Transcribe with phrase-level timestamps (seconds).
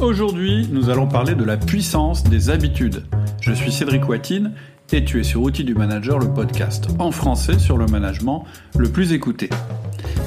[0.00, 3.04] Aujourd'hui, nous allons parler de la puissance des habitudes.
[3.42, 4.54] Je suis Cédric Watine
[4.92, 8.46] et tu es sur Outils du Manager, le podcast en français sur le management
[8.78, 9.50] le plus écouté.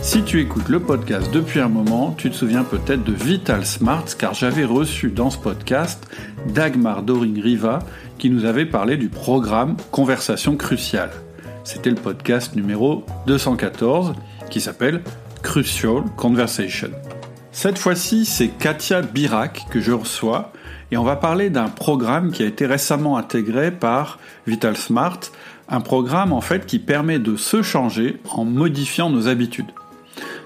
[0.03, 4.05] Si tu écoutes le podcast depuis un moment, tu te souviens peut-être de Vital Smart
[4.17, 6.07] car j'avais reçu dans ce podcast
[6.49, 7.79] Dagmar Doring-Riva
[8.19, 11.11] qui nous avait parlé du programme Conversation Cruciale.
[11.63, 14.13] C'était le podcast numéro 214
[14.51, 15.01] qui s'appelle
[15.41, 16.91] Crucial Conversation.
[17.55, 20.51] Cette fois-ci, c'est Katia Birac que je reçois
[20.91, 25.19] et on va parler d'un programme qui a été récemment intégré par Vital Smart,
[25.69, 29.71] un programme en fait qui permet de se changer en modifiant nos habitudes.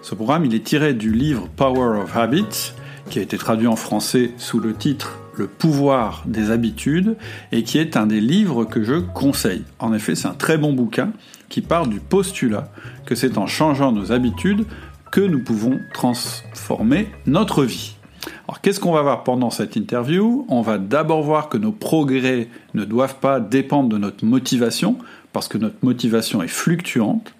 [0.01, 2.73] Ce programme, il est tiré du livre Power of Habits
[3.09, 7.15] qui a été traduit en français sous le titre Le pouvoir des habitudes
[7.53, 9.63] et qui est un des livres que je conseille.
[9.79, 11.13] En effet, c'est un très bon bouquin
[11.47, 12.69] qui part du postulat
[13.05, 14.65] que c'est en changeant nos habitudes
[15.11, 17.95] que nous pouvons transformer notre vie.
[18.47, 20.45] Alors qu'est-ce qu'on va voir pendant cette interview?
[20.49, 24.97] On va d'abord voir que nos progrès ne doivent pas dépendre de notre motivation,
[25.33, 27.33] parce que notre motivation est fluctuante.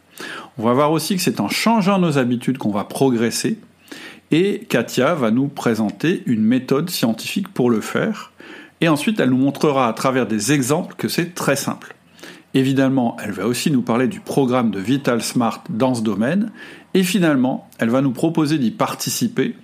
[0.58, 3.60] On va voir aussi que c'est en changeant nos habitudes qu'on va progresser.
[4.32, 8.32] Et Katia va nous présenter une méthode scientifique pour le faire.
[8.82, 11.96] Et ensuite, elle nous montrera à travers des exemples que c'est très simple.
[12.54, 16.52] Évidemment, elle va aussi nous parler du programme de Vital Smart dans ce domaine.
[16.94, 19.56] Et finalement, elle va nous proposer d'y participer.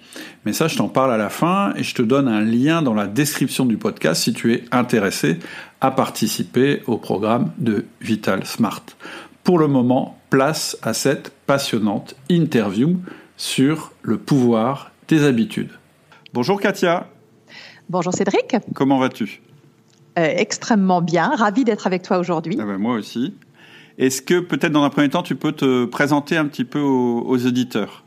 [0.45, 2.93] Mais ça, je t'en parle à la fin et je te donne un lien dans
[2.93, 5.39] la description du podcast si tu es intéressé
[5.81, 8.83] à participer au programme de Vital Smart.
[9.43, 12.99] Pour le moment, place à cette passionnante interview
[13.37, 15.71] sur le pouvoir des habitudes.
[16.33, 17.07] Bonjour Katia.
[17.89, 18.55] Bonjour Cédric.
[18.73, 19.41] Comment vas-tu?
[20.17, 21.35] Euh, extrêmement bien.
[21.35, 22.57] Ravi d'être avec toi aujourd'hui.
[22.59, 23.33] Ah ben, moi aussi.
[23.97, 27.23] Est-ce que peut-être dans un premier temps, tu peux te présenter un petit peu aux,
[27.25, 28.03] aux auditeurs?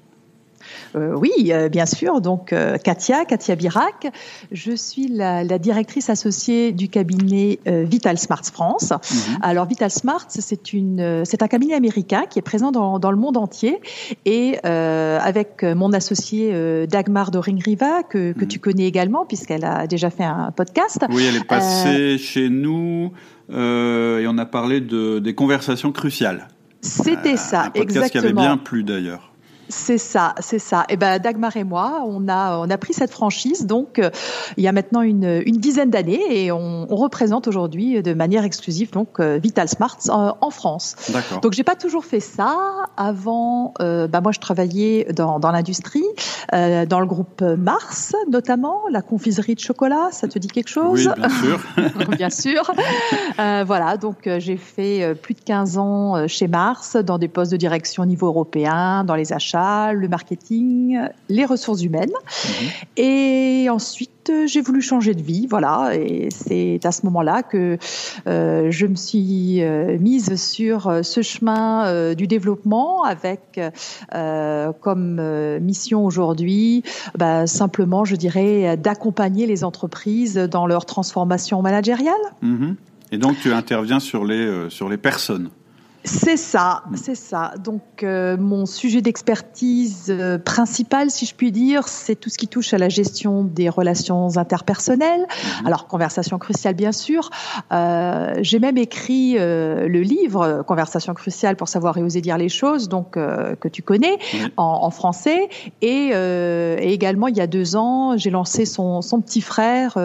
[0.96, 2.20] Euh, oui, euh, bien sûr.
[2.20, 4.08] Donc, euh, Katia, Katia Birac.
[4.52, 8.90] Je suis la, directrice associée du cabinet Vital Smart France.
[8.90, 9.38] Mhm.
[9.42, 13.16] Alors, Vital Smart, c'est une, c'est un cabinet américain qui est présent dans, dans le
[13.16, 13.80] monde entier.
[14.25, 18.48] Et avec mon associée Dagmar Doring-Riva, que, que mhm.
[18.48, 21.04] tu connais également, puisqu'elle a déjà fait un podcast.
[21.10, 23.12] Oui, elle est passée chez nous
[23.50, 26.48] et on a parlé de, des conversations cruciales.
[26.80, 28.10] C'était ça, un podcast exactement.
[28.10, 29.32] qui avait bien plu d'ailleurs.
[29.69, 30.82] C'est ça, c'est ça.
[30.88, 34.10] Et eh ben Dagmar et moi, on a on a pris cette franchise donc euh,
[34.56, 38.44] il y a maintenant une, une dizaine d'années et on, on représente aujourd'hui de manière
[38.44, 40.94] exclusive donc euh, Vital Smart en, France.
[41.12, 41.41] D'accord.
[41.41, 42.56] Donc j'ai pas toujours fait ça.
[42.97, 46.05] Avant, euh, bah moi je travaillais dans, dans l'industrie,
[46.55, 50.09] euh, dans le groupe Mars notamment, la confiserie de chocolat.
[50.12, 51.10] Ça te dit quelque chose?
[51.16, 52.09] Oui, bien sûr.
[52.16, 52.72] bien sûr.
[53.37, 58.05] voilà, donc j'ai fait plus de 15 ans chez Mars dans des postes de direction
[58.05, 59.56] au niveau européen, dans les achats
[59.93, 62.11] le marketing, les ressources humaines.
[62.11, 62.69] Mhm.
[62.97, 64.11] Et ensuite,
[64.47, 65.91] j'ai voulu changer de vie, voilà.
[65.94, 67.78] Et c'est à ce moment-là que
[68.27, 73.61] euh, je me suis euh, mise sur euh, ce chemin du développement avec
[74.81, 76.83] comme mission aujourd'hui,
[77.17, 82.15] bah, simplement, je dirais, d'accompagner les entreprises dans leur transformation managériale.
[82.43, 82.77] Mhm.
[83.12, 85.50] Et donc, tu interviens sur les, sur les personnes
[86.06, 87.53] c'est ça, c'est ça.
[87.59, 92.47] Donc euh, mon sujet d'expertise euh, principal, si je puis dire, c'est tout ce qui
[92.47, 95.27] touche à la gestion des relations interpersonnelles.
[95.61, 95.67] Mhm.
[95.67, 97.31] Alors conversation cruciale bien sûr.
[97.72, 102.49] Euh, J'ai même écrit euh, le livre Conversation cruciale pour savoir et oser dire les
[102.49, 104.19] choses, donc que tu connais
[104.56, 105.49] en, en, français.
[105.83, 109.99] Et, et, également il y a deux ans, j'ai lancé son, son, petit frère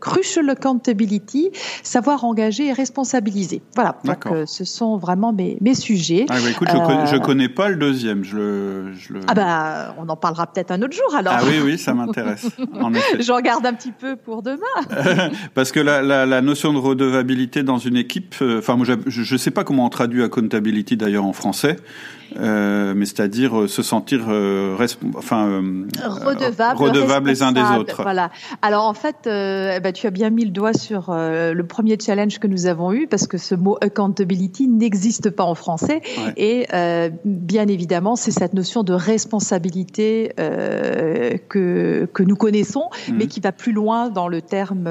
[0.00, 1.50] Crucial Accountability,
[1.82, 3.62] savoir engager et responsabiliser.
[3.74, 3.96] Voilà.
[4.04, 6.26] Donc ce sont vraiment mes mes, sujets.
[6.28, 8.24] Ah, bah, écoute, je, connais, je euh, connais pas le deuxième.
[8.24, 9.20] Je le, je le...
[9.28, 11.34] Ah bah, on en parlera peut-être un autre jour alors.
[11.36, 12.48] Ah oui, oui, ça m'intéresse.
[13.20, 15.30] je regarde un petit peu pour demain.
[15.54, 19.34] Parce que la, la, la, notion de redevabilité dans une équipe, euh, enfin, moi, je
[19.34, 21.76] ne sais pas comment on traduit accountability d'ailleurs en français.
[22.36, 24.76] Euh, mais c'est-à-dire euh, se sentir euh,
[25.16, 28.02] enfin euh, redevable, redevable les uns des autres.
[28.02, 28.30] Voilà.
[28.62, 32.38] Alors en fait, eh ben, tu as bien mis le doigt sur le premier challenge
[32.38, 36.00] que nous avons eu parce que ce mot accountability n'existe pas en français
[36.36, 36.66] et
[37.24, 40.32] bien évidemment c'est cette notion de responsabilité
[41.48, 43.16] que que nous connaissons, mhm.
[43.16, 44.84] mais qui va plus loin dans le terme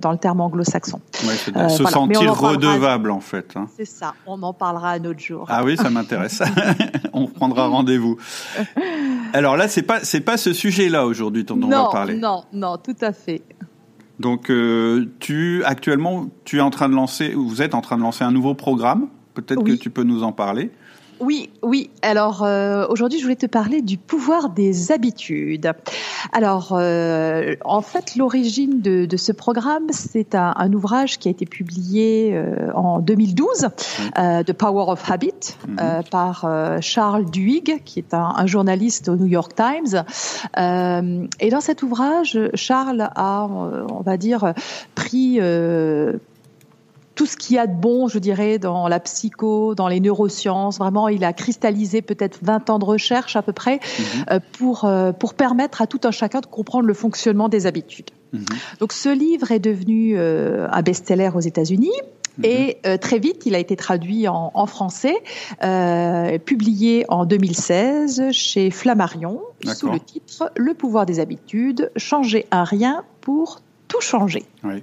[0.00, 1.00] dans le terme anglo-saxon.
[1.24, 3.52] Ouais, se sentir redevable en fait.
[3.56, 3.66] Hein.
[3.76, 4.14] C'est ça.
[4.26, 5.46] On en parlera un autre jour.
[5.48, 6.42] Ah oui, ça m'intéresse.
[7.12, 8.16] on reprendra rendez-vous.
[9.32, 12.14] Alors là, c'est pas c'est pas ce sujet-là aujourd'hui dont on va parler.
[12.14, 13.42] Non, non, tout à fait.
[14.18, 18.02] Donc, euh, tu actuellement, tu es en train de lancer, vous êtes en train de
[18.02, 19.08] lancer un nouveau programme.
[19.34, 20.70] Peut-être que tu peux nous en parler.
[21.22, 21.88] Oui, oui.
[22.02, 25.72] Alors euh, aujourd'hui, je voulais te parler du pouvoir des habitudes.
[26.32, 32.32] Alors, euh, en fait, l'origine de, ce programme, c'est un, ouvrage qui a été publié
[32.34, 33.68] euh, en 2012,
[34.16, 36.02] The Power of Habit, mhm.
[36.10, 36.48] par
[36.80, 40.04] Charles Duhigg, qui est un, un, journaliste au New York Times.
[40.56, 44.54] et dans cet ouvrage, Charles a, on va dire,
[44.96, 45.38] pris
[47.22, 50.78] tout ce qu'il y a de bon, je dirais, dans la psycho, dans les neurosciences.
[50.78, 54.24] Vraiment, il a cristallisé peut-être 20 ans de recherche à peu près mhm.
[54.28, 58.10] euh, pour, euh, pour permettre à tout un chacun de comprendre le fonctionnement des habitudes.
[58.32, 58.44] Mhm.
[58.80, 61.92] Donc ce livre est devenu euh, un best-seller aux États-Unis.
[62.38, 62.44] Mhm.
[62.44, 65.14] Et très vite, il a été traduit en, en français,
[66.44, 69.42] publié en 2016 chez Flammarion,
[69.76, 73.60] sous le titre Le pouvoir des habitudes, changer un rien pour
[73.92, 74.44] tout changer.
[74.64, 74.82] Oui,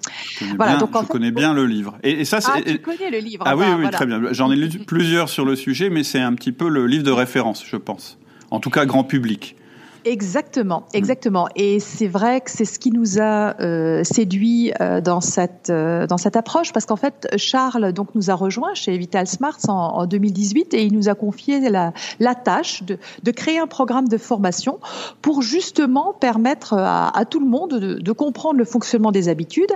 [0.55, 1.97] voilà, bien, donc, je connais bien le livre.
[2.03, 3.43] Et, ça, ah, tu connais le livre.
[3.47, 4.21] Ah oui, oui, très bien.
[4.31, 7.11] J'en ai lu plusieurs sur le sujet, mais c'est un petit peu le livre de
[7.11, 8.19] référence, je pense.
[8.51, 9.55] En tout cas, grand public.
[10.05, 11.47] Exactement, exactement.
[11.55, 16.07] Et c'est vrai que c'est ce qui nous a euh, séduit euh, dans cette euh,
[16.07, 19.73] dans cette approche, parce qu'en fait, Charles donc nous a rejoint chez Vital Smarts en,
[19.73, 24.07] en 2018 et il nous a confié la, la tâche de, de créer un programme
[24.07, 24.79] de formation
[25.21, 29.71] pour justement permettre à, à tout le monde de, de, comprendre le fonctionnement des habitudes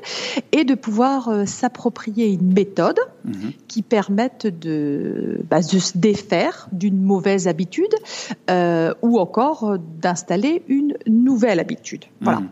[0.51, 3.53] et de pouvoir euh, s'approprier une méthode mhm.
[3.67, 7.93] qui permette de, bah, de se défaire d'une mauvaise habitude
[9.01, 12.05] ou encore d'un installer une nouvelle habitude.
[12.21, 12.39] Voilà.
[12.39, 12.49] Mmh.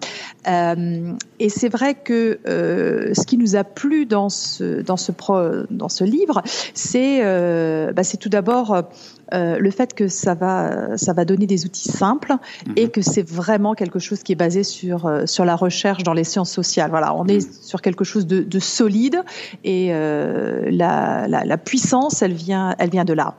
[0.48, 5.12] Euh, et c'est vrai que euh, ce qui nous a plu dans ce dans ce
[5.12, 5.38] pro,
[5.70, 6.42] dans ce livre,
[6.74, 8.90] c'est euh, bah, c'est tout d'abord
[9.34, 12.72] le fait que ça va ça va donner des outils simples mmh.
[12.76, 16.26] et que c'est vraiment quelque chose qui est basé sur sur la recherche dans les
[16.26, 16.90] sciences sociales.
[16.90, 17.54] Voilà, on est mmh.
[17.62, 19.22] sur quelque chose de, de solide
[19.64, 23.36] et la, la, la puissance, elle vient elle vient de là.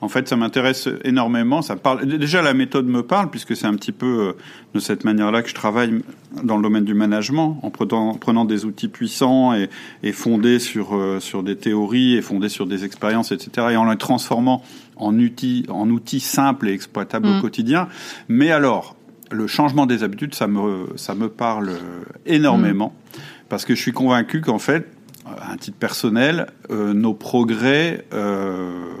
[0.00, 1.62] En fait, ça m'intéresse énormément.
[1.62, 4.32] Ça parle déjà la méthode me parle puisque c'est un petit peu euh,
[4.74, 6.02] de cette manière-là que je travaille
[6.42, 9.68] dans le domaine du management, en prenant, prenant des outils puissants et,
[10.02, 13.68] et fondés sur euh, sur des théories et fondés sur des expériences, etc.
[13.72, 14.62] Et en les transformant
[14.96, 17.40] en outils en outils simples et exploitables au hmm.
[17.40, 17.88] quotidien.
[18.28, 18.96] Mais alors,
[19.30, 21.72] le changement des habitudes, ça me ça me parle
[22.26, 23.20] énormément hmm.
[23.48, 24.86] parce que je suis convaincu qu'en fait
[25.24, 28.94] à un titre personnel, euh, nos progrès, euh, euh,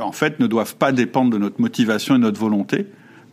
[0.00, 2.86] en fait, ne doivent pas dépendre de notre motivation et de notre volonté,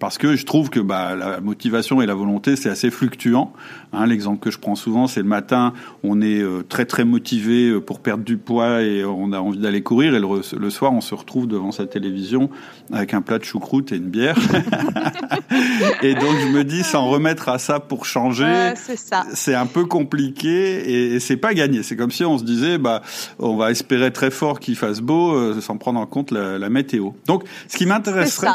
[0.03, 3.53] parce que je trouve que bah, la motivation et la volonté c'est assez fluctuant.
[3.93, 5.71] Hein, L'exemple que je prends souvent, c'est le matin,
[6.03, 9.59] on est euh, très très motivé euh, pour perdre du poids et on a envie
[9.59, 12.49] d'aller courir, et le, soir on se retrouve devant sa télévision
[12.91, 14.35] avec un plat de choucroute et une bière.
[16.01, 21.13] et donc je me dis, s'en remettre à ça pour changer, c'est un peu compliqué
[21.13, 21.81] et, c'est pas gagné.
[21.81, 23.03] C'est comme si on se disait, bah,
[23.39, 26.69] on va espérer très fort qu'il fasse beau euh, sans prendre en compte la, la
[26.69, 27.11] météo.
[27.25, 28.49] Donc, ce qui m'intéresserait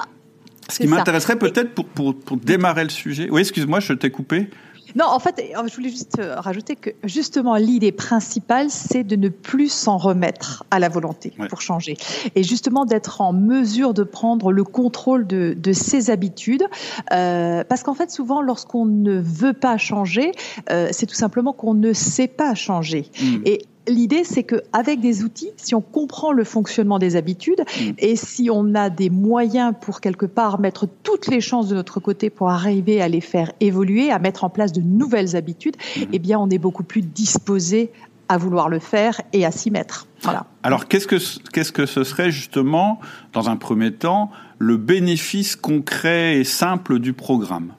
[0.71, 3.29] ce qui m'intéresserait peut-être pour, pour, pour, démarrer le sujet.
[3.31, 4.49] Oui, excuse-moi, je t'ai coupé.
[4.97, 9.29] Non, en fait, je voulais juste euh, rajouter que justement l'idée principale, c'est de ne
[9.29, 11.97] plus s'en remettre à la volonté pour changer,
[12.35, 16.65] et justement d'être en mesure de prendre le contrôle de, de ses habitudes,
[17.13, 20.33] euh, parce qu'en fait, souvent, lorsqu'on ne veut pas changer,
[20.71, 23.11] euh, c'est tout simplement qu'on ne sait pas changer.
[23.21, 23.37] Mm.
[23.45, 27.91] Et l'idée, c'est qu'avec des outils, si on comprend le fonctionnement des habitudes mm.
[27.99, 32.01] et si on a des moyens pour quelque part mettre toutes les chances de notre
[32.01, 36.03] côté pour arriver à les faire évoluer, à mettre en place de nouvelles habitudes, mm.
[36.13, 37.91] eh bien, on est beaucoup plus disposé
[38.29, 40.07] à vouloir le faire et à s'y mettre.
[40.23, 40.47] Voilà.
[40.63, 41.17] Alors, qu'est-ce que
[41.51, 43.01] qu'est-ce que ce serait justement,
[43.33, 47.73] dans un premier temps, le bénéfice concret et simple du programme?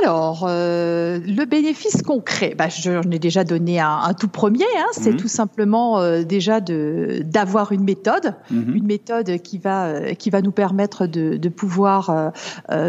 [0.00, 4.64] Alors, euh, le bénéfice concret, bah, j'en ai déjà donné un, tout premier.
[4.78, 5.16] Hein, c'est mhm.
[5.16, 8.74] tout simplement euh, déjà de d'avoir une méthode, mhm.
[8.76, 12.32] une méthode qui va euh, qui va nous permettre de, de pouvoir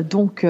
[0.10, 0.46] donc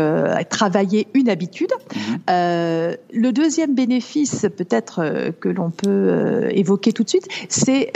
[0.50, 1.72] travailler une habitude.
[1.95, 2.19] Mhm.
[2.27, 7.91] le deuxième bénéfice, peut-être que l'on peut évoquer tout de suite, c'est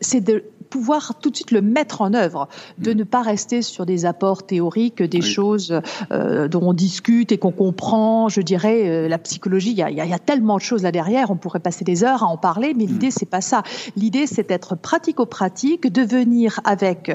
[0.00, 2.48] c'est de pouvoir tout de suite le mettre en œuvre,
[2.78, 2.96] de mm.
[2.96, 7.52] ne pas rester sur des apports théoriques, des choses euh, dont on discute et qu'on
[7.52, 8.30] comprend.
[8.30, 11.30] Je dirais, euh, la psychologie, il y a, y a, tellement de choses là derrière,
[11.30, 12.88] on pourrait passer des heures à en parler, mais mm.
[12.88, 13.62] l'idée c'est pas ça.
[13.96, 17.14] L'idée c'est d'être pratico-pratique, de venir avec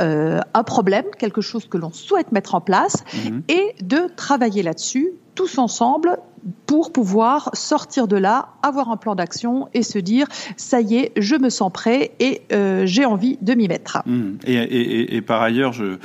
[0.00, 3.42] euh, un problème, quelque chose que l'on souhaite mettre en place, mm-hmm.
[3.48, 6.18] et de travailler là-dessus tous ensemble
[6.66, 10.26] pour pouvoir sortir de là, avoir un plan d'action et se dire
[10.56, 13.98] ça y est, je me sens prêt et euh, j'ai envie de m'y mettre.
[14.06, 14.38] Mmh.
[14.46, 15.98] Et, par ailleurs, euh,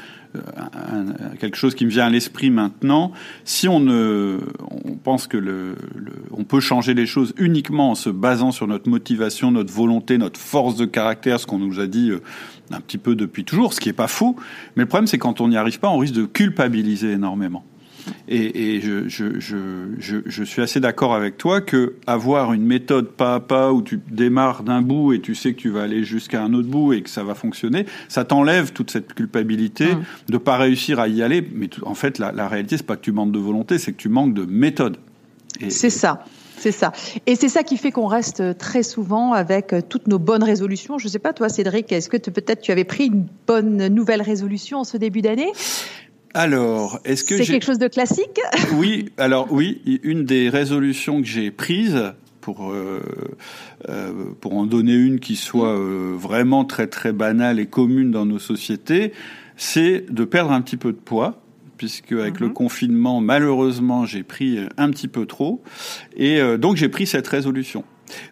[1.40, 3.12] quelque chose qui me vient à l'esprit maintenant,
[3.46, 4.40] si on ne,
[4.86, 5.76] on pense que le,
[6.32, 10.40] on peut changer les choses uniquement en se basant sur notre motivation, notre volonté, notre
[10.40, 12.22] force de caractère, ce qu'on nous a dit euh,
[12.72, 14.36] un petit peu depuis toujours, ce qui est pas faux.
[14.76, 17.64] Mais le problème, c'est quand on n'y arrive pas, on risque de culpabiliser énormément.
[18.28, 23.10] Et, et je, je, je, je, suis assez d'accord avec toi que avoir une méthode
[23.10, 26.04] pas à pas où tu démarres d'un bout et tu sais que tu vas aller
[26.04, 30.04] jusqu'à un autre bout et que ça va fonctionner, ça t'enlève toute cette culpabilité mmh.
[30.30, 31.48] de pas réussir à y aller.
[31.54, 33.98] Mais en fait, la, la réalité, c'est pas que tu manques de volonté, c'est que
[33.98, 34.98] tu manques de méthode.
[35.70, 36.26] C'est ça.
[36.58, 36.92] C'est ça.
[37.26, 41.00] Et c'est ça qui fait qu'on reste très souvent avec toutes nos bonnes résolutions.
[41.00, 44.22] Je ne sais pas, toi, Cédric, est-ce que peut-être tu avais pris une bonne nouvelle
[44.22, 45.52] résolution en ce début d'année?
[46.34, 48.40] Alors, est-ce que c'est quelque chose de classique?
[48.76, 53.02] Oui, alors oui, une des résolutions que j'ai prises pour euh,
[53.90, 58.26] euh, pour en donner une qui soit euh, vraiment très très banale et commune dans
[58.26, 59.14] nos sociétés,
[59.58, 61.42] c'est de perdre un petit peu de poids
[61.78, 62.54] puisque avec le mhm.
[62.54, 65.64] confinement, malheureusement, j'ai pris un petit peu trop,
[66.16, 67.84] et donc j'ai pris cette résolution.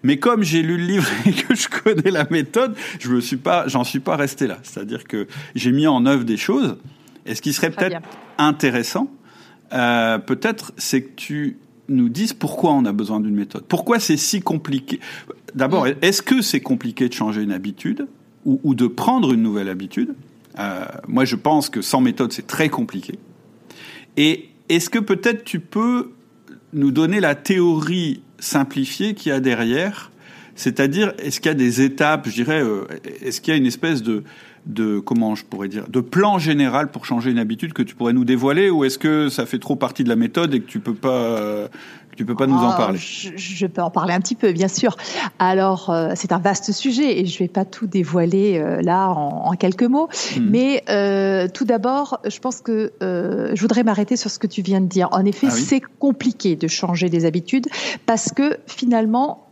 [0.03, 3.38] Mais comme j'ai lu le livre et que je connais la méthode, je me suis
[3.38, 4.60] pas, j'en suis pas resté là.
[4.62, 5.25] C'est-à-dire que
[5.56, 6.77] j'ai mis en œuvre des choses.
[7.26, 8.02] Et ce qui serait peut-être
[8.38, 9.10] intéressant,
[9.74, 11.58] euh, peut-être, c'est que tu
[11.88, 13.64] nous dises pourquoi on a besoin d'une méthode.
[13.68, 15.00] Pourquoi c'est si compliqué?
[15.56, 15.96] D'abord, mm.
[16.02, 18.08] est-ce que c'est compliqué de changer une habitude
[18.46, 20.16] ou, de prendre une nouvelle habitude?
[20.58, 23.20] Euh, Moi, je pense que sans méthode, c'est très compliqué.
[24.18, 26.12] Et est-ce que peut-être tu peux
[26.74, 30.12] nous donner la théorie simplifiée qu'il y a derrière?
[30.56, 32.86] C'est-à-dire, est-ce qu'il y a des étapes, je dirais, euh,
[33.22, 34.24] est-ce qu'il y a une espèce de,
[34.66, 38.13] de comment je pourrais dire de plan général pour changer une habitude que tu pourrais
[38.13, 40.80] nous dévoiler ou est-ce que ça fait trop partie de la méthode et que tu
[40.80, 41.70] peux pas
[42.20, 43.00] tu peux pas nous en ah, parler?
[43.00, 44.98] je, peux en parler un petit peu, bien sûr.
[45.39, 49.54] Alors, euh, c'est un vaste sujet et je vais pas tout dévoiler euh, là en,
[49.54, 50.10] quelques mots.
[50.36, 50.50] Hmm.
[50.50, 54.82] Mais euh, tout d'abord, je pense que je voudrais m'arrêter sur ce que tu viens
[54.82, 55.08] de dire.
[55.13, 57.68] En effet, ah c'est compliqué de changer des habitudes
[58.06, 59.48] parce que finalement,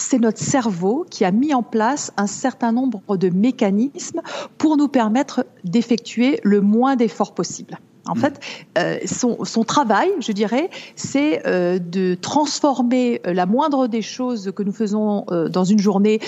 [0.00, 4.22] c'est notre cerveau qui a mis en place un certain nombre de mécanismes
[4.58, 7.78] pour nous permettre d'effectuer le moins d'efforts possible.
[8.06, 8.40] En fait,
[8.78, 14.62] euh, son, travail, je dirais, c'est euh, de transformer euh, la moindre des choses que
[14.62, 16.20] nous faisons dans une journée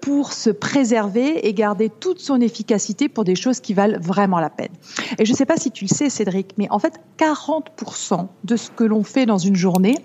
[0.00, 4.50] pour se préserver et garder toute son efficacité pour des choses qui valent vraiment la
[4.50, 4.70] peine.
[5.18, 8.56] Et je ne sais pas si tu le sais, Cédric, mais en fait, 40% de
[8.56, 9.96] ce que l'on fait dans une journée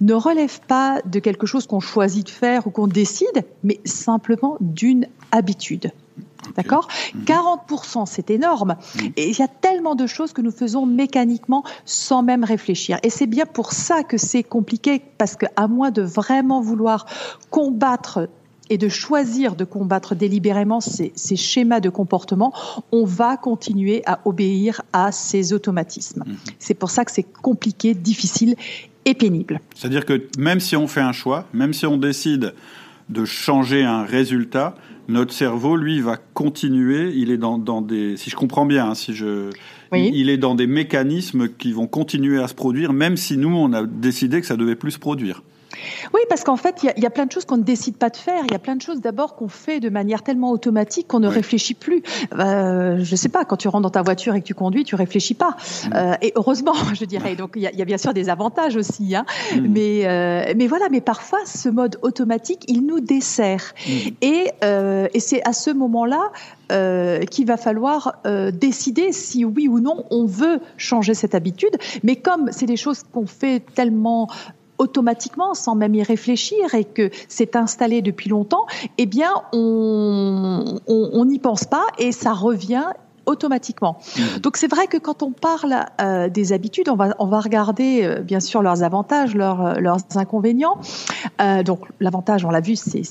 [0.00, 4.56] ne relève pas de quelque chose qu'on choisit de faire ou qu'on décide, mais simplement
[4.60, 5.92] d'une habitude.
[6.56, 6.88] D'accord
[7.26, 8.06] 40%, mhm.
[8.06, 8.76] c'est énorme.
[8.96, 9.12] Mhm.
[9.16, 12.98] Et il y a tellement de choses que nous faisons mécaniquement sans même réfléchir.
[13.02, 17.06] Et c'est bien pour ça que c'est compliqué, parce qu'à moins de vraiment vouloir
[17.50, 18.28] combattre
[18.70, 22.52] et de choisir de combattre délibérément ces, schémas de comportement,
[22.92, 26.24] on va continuer à obéir à ces automatismes.
[26.26, 26.36] Mhm.
[26.58, 28.56] C'est pour ça que c'est compliqué, difficile
[29.04, 29.60] et pénible.
[29.74, 32.54] C'est-à-dire que même si on fait un choix, même si on décide
[33.08, 34.74] de changer un résultat,
[35.08, 37.12] notre cerveau, lui, va continuer.
[37.14, 39.50] Il est dans, dans des, si je comprends bien, hein, si je,
[39.92, 43.72] il est dans des mécanismes qui vont continuer à se produire, même si nous, on
[43.72, 45.42] a décidé que ça devait plus se produire.
[46.14, 48.16] Oui, parce qu'en fait, il y, a plein de choses qu'on ne décide pas de
[48.16, 48.42] faire.
[48.44, 51.28] Il y a plein de choses d'abord qu'on fait de manière tellement automatique qu'on ne
[51.28, 52.02] réfléchit plus.
[52.38, 54.94] Euh, je sais pas, quand tu rentres dans ta voiture et que tu conduis, tu
[54.94, 55.50] réfléchis pas.
[55.50, 55.90] Mm.
[55.94, 57.36] Euh, et heureusement, je dirais.
[57.36, 59.24] Donc il y, a, bien sûr des avantages aussi, hein.
[59.54, 59.60] Mm.
[59.68, 60.88] mais euh, mais voilà.
[60.90, 63.74] Mais parfois, ce mode automatique, il nous dessert.
[63.86, 63.90] Mm.
[64.22, 66.30] Et euh, et c'est à ce moment-là
[66.70, 71.74] euh, qu'il va falloir euh, décider si oui ou non on veut changer cette habitude.
[72.02, 74.28] Mais comme c'est des choses qu'on fait tellement
[74.78, 78.66] automatiquement, sans même y réfléchir, et que c'est installé depuis longtemps,
[78.96, 82.92] eh bien, on n'y pense pas et ça revient
[83.28, 83.98] automatiquement.
[84.16, 84.38] Mmh.
[84.40, 88.02] Donc c'est vrai que quand on parle euh, des habitudes, on va on va regarder
[88.02, 90.78] euh, bien sûr leurs avantages, leurs euh, leurs inconvénients.
[91.64, 93.04] donc l'avantage, on l'a vu, c'est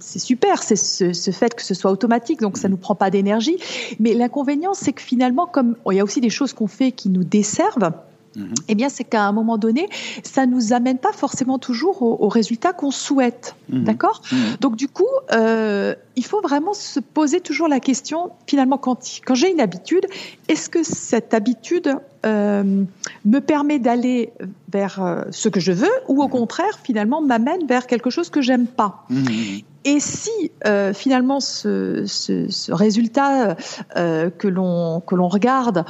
[0.00, 3.58] super, c'est ce, ce, fait que ce soit automatique, donc ça nous prend pas d'énergie.
[4.00, 7.10] Mais l'inconvénient, c'est que finalement, comme il y a aussi des choses qu'on fait qui
[7.10, 7.92] nous desservent.
[8.36, 8.54] Mhm.
[8.68, 9.88] eh bien, c'est qu'à un moment donné,
[10.22, 13.54] ça nous amène pas forcément toujours au, résultat qu'on souhaite.
[13.68, 13.84] Mhm.
[13.84, 14.22] D'accord?
[14.32, 14.38] Mhm.
[14.60, 19.34] Donc, du coup, euh, il faut vraiment se poser toujours la question, finalement, quand, quand
[19.34, 20.06] j'ai une habitude,
[20.48, 22.84] est-ce que cette habitude euh,
[23.24, 24.32] me permet d'aller
[24.72, 28.40] vers euh, ce que je veux ou au contraire, finalement, m'amène vers quelque chose que
[28.40, 29.06] j'aime pas?
[29.86, 30.30] Et si
[30.94, 33.54] finalement ce, ce, ce résultat
[33.94, 35.84] que l'on que l'on regarde,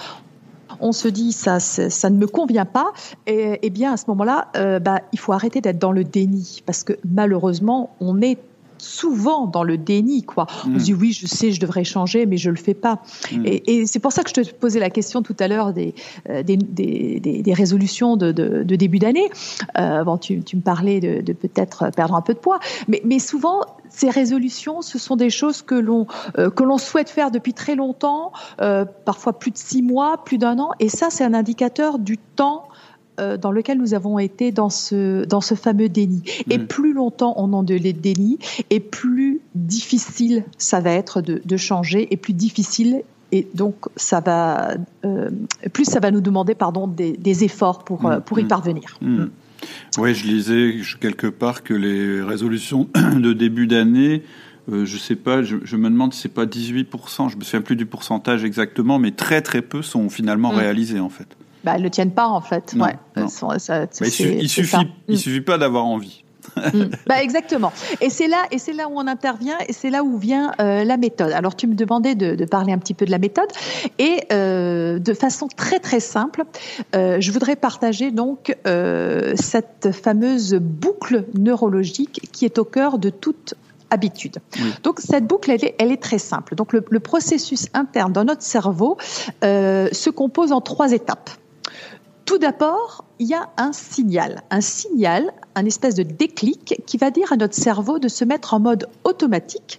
[0.80, 2.92] on se dit ça, ça ne me convient pas,
[3.26, 6.62] et, eh bien à ce moment-là, euh, bah, il faut arrêter d'être dans le déni.
[6.66, 8.38] Parce que malheureusement, on est
[8.84, 10.46] souvent dans le déni, quoi.
[10.66, 10.78] On Mm.
[10.78, 13.00] se dit oui, je sais, je devrais changer, mais je le fais pas.
[13.32, 13.46] Mm.
[13.46, 15.94] Et, et c'est pour ça que je te posais la question tout à l'heure des,
[16.28, 19.28] euh, des, des, des- résolutions de, de, de début d'année.
[19.78, 23.00] Euh, bon, tu, tu me parlais de, de peut-être perdre un peu de poids, mais,
[23.04, 26.06] mais souvent ces résolutions, ce sont des choses que l'on
[26.38, 28.32] euh, que l'on souhaite faire depuis très longtemps,
[29.04, 32.64] parfois plus de six mois, plus d'un an, et ça c'est un indicateur du temps
[33.20, 36.22] euh, dans lequel nous avons été dans ce dans ce fameux déni.
[36.50, 36.66] Et Mm.
[36.66, 38.38] plus longtemps on en de les déni,
[38.70, 43.02] et plus difficile ça va être de, de changer, et plus difficile
[43.32, 45.30] et donc ça va euh,
[45.72, 48.48] plus ça va nous demander pardon des, des efforts pour euh, pour y Mm.
[48.48, 48.98] parvenir.
[49.00, 49.26] Hmm.
[49.98, 54.22] Oui, je lisais quelque part que les résolutions de début d'année,
[54.70, 57.62] euh, je sais pas, je, je me demande si c'est pas 18%, je me souviens
[57.62, 60.56] plus du pourcentage exactement, mais très très peu sont finalement Mm.
[60.56, 61.28] réalisés en fait.
[61.64, 62.74] Bah, elles ne tiennent pas en fait.
[62.74, 62.92] Non, ouais.
[63.16, 63.22] non.
[63.24, 64.82] Elles sont- ça- Bah, il, suffit, ça.
[65.08, 65.18] il Mm.
[65.18, 66.20] suffit pas d'avoir envie.
[66.56, 66.84] Mm.
[67.06, 67.72] Bah, exactement.
[68.02, 70.84] Et c'est là, et c'est là où on intervient, et c'est là où vient euh,
[70.84, 71.32] la méthode.
[71.32, 73.48] Alors tu me demandais de, de parler un petit peu de la méthode,
[73.98, 76.44] et euh, de façon très très simple,
[76.94, 83.08] euh, je voudrais partager donc euh, cette fameuse boucle neurologique qui est au cœur de
[83.08, 83.54] toute
[83.90, 84.36] habitude.
[84.56, 84.72] Oui.
[84.82, 86.56] Donc cette boucle, elle est, elle est très simple.
[86.56, 88.98] Donc le, le processus interne dans notre cerveau
[89.44, 91.30] euh, se compose en trois étapes.
[92.24, 97.10] Tout d'abord, il y a un signal, un signal, un espèce de déclic qui va
[97.10, 99.78] dire à notre cerveau de se mettre en mode automatique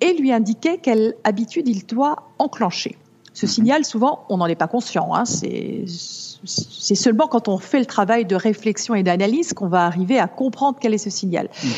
[0.00, 2.96] et lui indiquer quelle habitude il doit enclencher.
[3.32, 5.14] Ce signal, souvent, on n'en est pas conscient.
[5.14, 10.18] Hein, c'est seulement quand on fait le travail de réflexion et d'analyse qu'on va arriver
[10.18, 11.48] à comprendre quel est ce signal.
[11.62, 11.70] Mhm.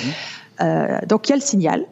[0.61, 1.87] Euh, donc il y a le signal.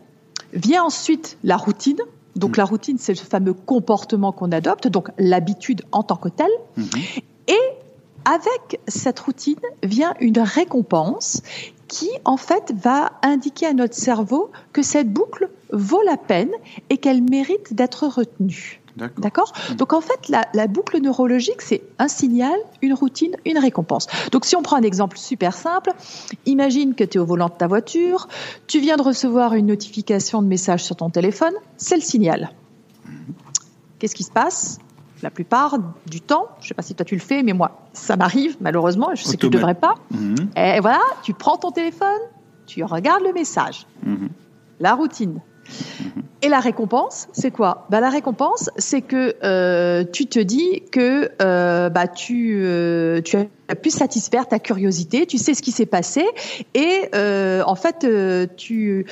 [0.52, 1.98] Vient ensuite la routine.
[2.36, 2.56] Donc Mhm.
[2.58, 6.50] la routine, c'est le fameux comportement qu'on adopte, donc l'habitude en tant que telle.
[6.76, 6.86] Mhm.
[8.26, 9.54] Avec cette routine
[9.84, 11.42] vient une récompense
[11.86, 16.50] qui, en fait, va indiquer à notre cerveau que cette boucle vaut la peine
[16.90, 18.80] et qu'elle mérite d'être retenue.
[18.96, 19.20] D'accord.
[19.20, 19.52] D'accord?
[19.76, 24.08] Donc, en fait, la, la boucle neurologique, c'est un signal, une routine, une récompense.
[24.32, 25.92] Donc, si on prend un exemple super simple,
[26.46, 28.26] imagine que tu es au volant de ta voiture,
[28.66, 32.50] tu viens de recevoir une notification de message sur ton téléphone, c'est le signal.
[34.00, 34.78] Qu'est-ce qui se passe?
[35.22, 37.80] La plupart du temps, je ne sais pas si toi tu le fais, mais moi,
[37.94, 39.94] ça m'arrive malheureusement, je sais que tu ne devrais pas.
[40.10, 40.50] Mhm.
[40.56, 42.20] Et voilà, tu prends ton téléphone,
[42.66, 44.28] tu regardes le message, Mhm.
[44.80, 45.40] la routine.
[46.42, 47.86] Et la récompense, c'est quoi?
[47.90, 53.36] Bah, La récompense, c'est que euh, tu te dis que euh, bah, tu, euh, tu
[53.36, 56.24] as pu satisfaire ta curiosité, tu sais ce qui s'est passé,
[56.74, 57.08] et
[57.66, 58.06] en fait,
[58.56, 59.06] tu,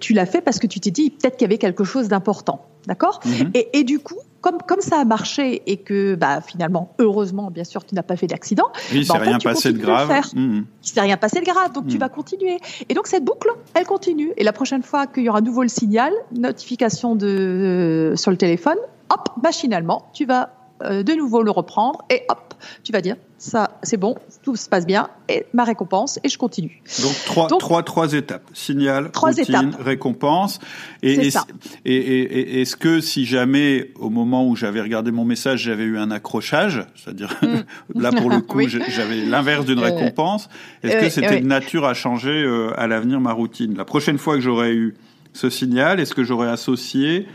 [0.00, 2.64] tu l'as fait parce que tu t'es dit peut-être qu'il y avait quelque chose d'important.
[2.86, 3.20] D'accord?
[3.26, 3.50] Mhm.
[3.54, 7.64] et, et du coup, comme, comme ça a marché et que bah, finalement, heureusement, bien
[7.64, 9.82] sûr, tu n'as pas fait d'accident, Oui, Bah, en fait, rien tu passé de de
[9.82, 10.06] grave.
[10.08, 10.28] faire.
[10.34, 10.64] Mhm.
[10.84, 12.00] il s'est rien passé de grave, donc tu Mm.
[12.00, 12.58] vas continuer.
[12.88, 14.32] Et donc cette boucle, elle continue.
[14.36, 18.36] Et la prochaine fois qu'il y aura à nouveau le signal, notification de, sur le
[18.36, 18.76] téléphone,
[19.10, 20.50] hop, machinalement, tu vas
[20.82, 24.68] euh, de nouveau le reprendre et hop, tu vas dire ça, c'est bon, tout se
[24.68, 26.82] passe bien et ma récompense et je continue.
[27.02, 28.42] Donc trois, Donc- trois, trois étapes.
[28.52, 29.80] Signal, Trois routine, étapes.
[29.80, 30.58] récompense.
[31.02, 31.44] Et, C'est et- ça.
[31.84, 32.22] et- et-
[32.56, 36.10] et- est-ce que si jamais, au moment où j'avais regardé mon message, j'avais eu un
[36.10, 37.28] accrochage, c'est-à-dire
[37.94, 38.62] là pour le coup, Mm.
[38.62, 38.76] Oui.
[38.88, 40.48] j'avais l'inverse d'une Euh, récompense,
[40.82, 43.76] est-ce que oui, c'était de nature à changer euh, à l'avenir ma routine?
[43.76, 44.96] La prochaine fois que j'aurais eu
[45.32, 47.28] ce signal, est-ce que j'aurais associé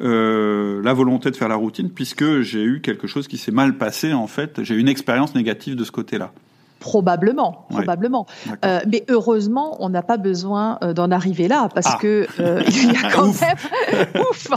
[0.00, 3.76] euh, la volonté de faire la routine, puisque j'ai eu quelque chose qui s'est mal
[3.78, 6.32] passé en fait, j'ai eu une expérience négative de ce côté-là.
[6.80, 8.26] Probablement, probablement.
[8.64, 11.98] Euh, mais heureusement, on n'a pas besoin euh, d'en arriver là parce Ah.
[12.00, 13.40] que euh, il y a quand Ouf.
[13.40, 14.48] même ouf,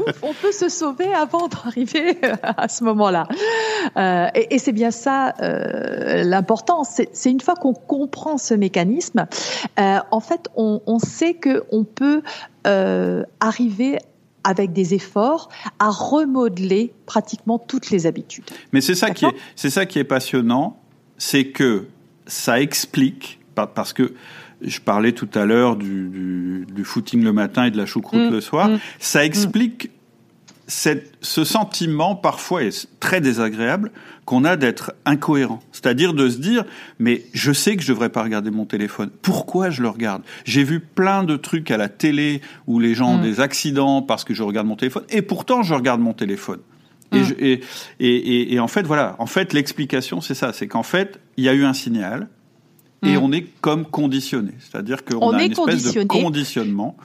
[0.00, 3.28] ouf, on peut se sauver avant d'arriver à ce moment-là.
[3.96, 5.34] Euh, et et c'est bien ça
[6.24, 6.82] l'important.
[6.82, 9.26] C'est une fois qu'on comprend ce mécanisme,
[9.78, 12.22] en fait, on, on sait que on peut
[12.64, 13.98] arriver
[14.48, 18.44] avec des efforts à remodeler pratiquement toutes les habitudes.
[18.72, 20.80] Mais c'est ça qui est, c'est ça qui est passionnant,
[21.18, 21.86] c'est que
[22.26, 24.14] ça explique, par- parce que
[24.62, 28.30] je parlais tout à l'heure du, du, du footing le matin et de la choucroute
[28.30, 28.78] Mm, le soir, mm.
[28.98, 29.90] ça explique
[30.68, 32.68] cette, ce sentiment parfois et
[33.00, 33.90] très désagréable
[34.26, 35.60] qu'on a d'être incohérent.
[35.72, 36.64] C'est-à-dire de se dire,
[36.98, 39.08] mais je sais que je devrais pas regarder mon téléphone.
[39.22, 40.22] Pourquoi je le regarde?
[40.44, 43.22] J'ai vu plein de trucs à la télé où les gens ont Mm.
[43.22, 46.60] des accidents parce que je regarde mon téléphone, et pourtant je regarde mon téléphone.
[47.12, 47.24] Et, Mm.
[47.24, 47.60] je- et,
[48.00, 49.16] et, et, en fait, voilà.
[49.18, 50.52] En fait, l'explication, c'est ça.
[50.52, 52.28] C'est qu'en fait, il y a eu un signal
[53.02, 53.22] et Mm.
[53.22, 54.52] on est comme conditionné.
[54.58, 56.06] C'est-à-dire qu'on On a est une espèce de conditionné.
[56.06, 56.96] conditionnement.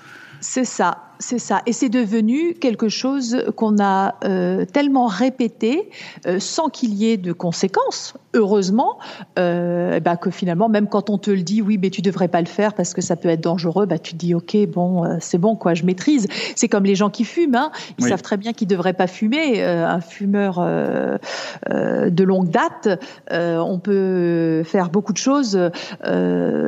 [0.42, 0.98] C'est ça.
[1.20, 1.62] C'est ça.
[1.66, 5.90] Et c'est devenu quelque chose qu'on a euh, tellement répété
[6.28, 8.98] euh, sans qu'il y ait de conséquences, heureusement,
[9.40, 12.42] euh, bah, que finalement, même quand on te le dit, oui, mais tu devrais pas
[12.42, 15.38] le faire parce que ça peut être dangereux, bah, tu te dis, ok, bon, c'est
[15.38, 16.28] bon, quoi, je maîtrise.
[16.56, 17.72] C'est comme les gens qui fument, hein.
[18.00, 19.64] ils savent très bien qu'ils devraient pas fumer.
[19.64, 23.00] Un fumeur de longue date,
[23.32, 25.60] on peut faire beaucoup de choses.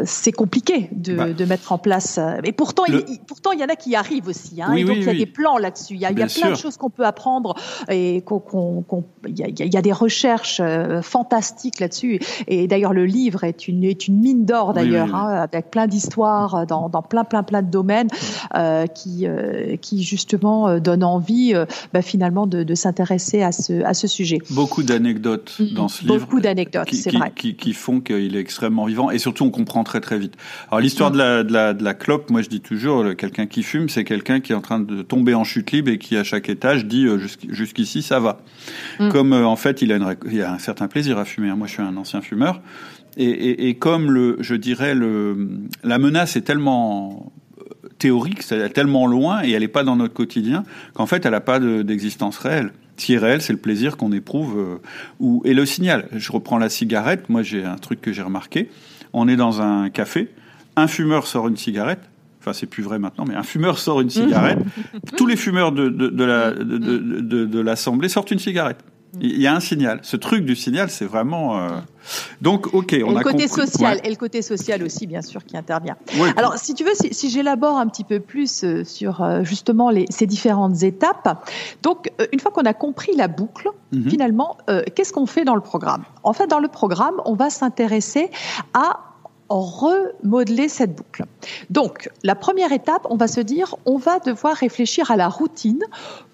[0.06, 1.34] c'est compliqué de, bah.
[1.34, 2.20] de, mettre en place.
[2.44, 4.35] Et pourtant, il, pourtant, il y en a qui arrivent aussi.
[4.62, 5.96] Hein, et donc, il y a des plans là-dessus.
[5.96, 7.56] Il y a, il y a plein de choses qu'on peut apprendre
[7.90, 8.44] et qu'on,
[9.28, 10.62] il, y a, il y a des recherches
[11.02, 12.20] fantastiques là-dessus.
[12.48, 16.66] Et d'ailleurs, le livre est une, est une mine d'or d'ailleurs, hein, avec plein d'histoires
[16.66, 18.10] dans, dans, plein, plein, plein de domaines
[18.56, 21.54] euh, qui, euh, qui justement euh, donnent envie
[21.94, 24.40] bah, finalement de, de s'intéresser à ce, à ce sujet.
[24.50, 26.18] Beaucoup d'anecdotes dans ce livre.
[26.18, 27.32] Beaucoup d'anecdotes, c'est vrai.
[27.36, 30.34] Qui, qui font qu'il est extrêmement vivant et surtout on comprend très très vite.
[30.70, 33.64] Alors l'histoire de, la, de, la, de la clope, moi je dis toujours, quelqu'un qui
[33.64, 36.24] fume, c'est quelqu'un qui est en train de tomber en chute libre et qui à
[36.24, 37.08] chaque étage dit
[37.50, 38.42] jusqu'ici ça va.
[39.00, 39.10] Mm.
[39.10, 41.56] Comme en fait il a, une, il a un certain plaisir à fumer Hein.
[41.56, 42.62] Moi, je suis un ancien fumeur.
[43.18, 47.64] Et, comme le, je dirais, le, la menace est tellement euh,
[47.98, 51.40] théorique, c'est tellement loin et elle n'est pas dans notre quotidien qu'en fait, elle n'a
[51.40, 52.74] pas d'existence réelle.
[52.98, 54.82] Ce qui est réel, c'est le plaisir qu'on éprouve euh,
[55.22, 56.10] ou, et le signal.
[56.12, 57.30] Je reprends la cigarette.
[57.30, 58.70] Moi, j'ai un truc que j'ai remarqué.
[59.14, 60.30] On est dans un café.
[60.76, 62.02] Un fumeur sort une cigarette.
[62.46, 64.60] Enfin, c'est plus vrai maintenant, mais un fumeur sort une cigarette.
[65.18, 68.84] Tous les fumeurs de, de, de l'Assemblée sortent une cigarette.
[69.22, 70.00] Il y a un signal.
[70.04, 71.58] Ce truc du signal, c'est vraiment.
[71.58, 71.70] Euh,
[72.42, 75.58] donc, ok, on et le côté social et le côté social aussi, bien sûr, qui
[75.58, 75.96] intervient.
[76.38, 80.06] Alors, si tu veux, si, j'élabore un petit peu plus euh, sur euh, justement les,
[80.10, 81.50] ces différentes étapes.
[81.82, 84.10] Donc, une fois qu'on a compris la boucle, mhm.
[84.10, 84.58] finalement,
[84.96, 86.04] qu'est-ce qu'on fait dans le programme?
[86.24, 88.30] En fait, dans le programme, on va s'intéresser
[88.74, 89.15] à
[89.50, 91.26] remodeler cette boucle.
[91.70, 95.84] Donc, la première étape, on va se dire, on va devoir réfléchir à la routine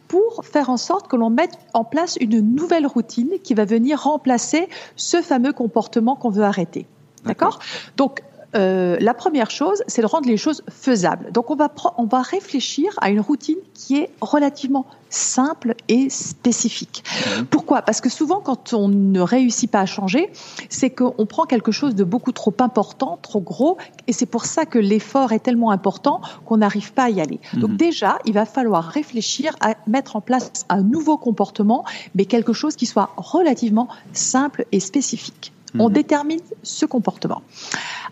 [0.08, 4.04] pour faire en sorte que l'on mette en place une nouvelle routine qui va venir
[4.04, 6.86] remplacer ce fameux comportement qu'on veut arrêter.
[7.24, 7.60] D'accord?
[7.97, 8.24] Donc,
[8.55, 11.31] euh, la première chose, c'est de rendre les choses faisables.
[11.31, 17.03] Donc on va, on va réfléchir à une routine qui est relativement simple et spécifique.
[17.37, 17.45] Mhm.
[17.45, 17.81] Pourquoi?
[17.81, 20.31] Parce que souvent, quand on ne réussit pas à changer,
[20.69, 24.65] c'est qu'on prend quelque chose de beaucoup trop important, trop gros, et c'est pour ça
[24.65, 27.39] que l'effort est tellement important qu'on n'arrive pas à y aller.
[27.53, 27.77] Donc mhm.
[27.77, 31.85] déjà, il va falloir réfléchir à mettre en place un nouveau comportement,
[32.15, 35.51] mais quelque chose qui soit relativement simple et spécifique.
[35.77, 35.93] On mhm.
[35.93, 37.41] détermine ce comportement.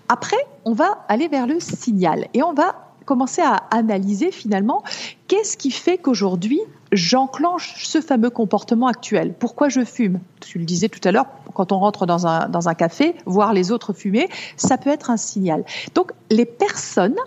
[0.07, 4.83] Après, on va aller vers le signal et on va commencer à analyser finalement
[5.27, 9.33] qu'est-ce qui fait qu'aujourd'hui j'enclenche ce fameux comportement actuel.
[9.37, 10.19] Pourquoi je fume?
[10.41, 13.53] Tu le disais tout à l'heure, quand on rentre dans un, dans un café, voir
[13.53, 15.65] les autres fumer, ça peut être un signal.
[15.95, 17.17] Donc les personnes,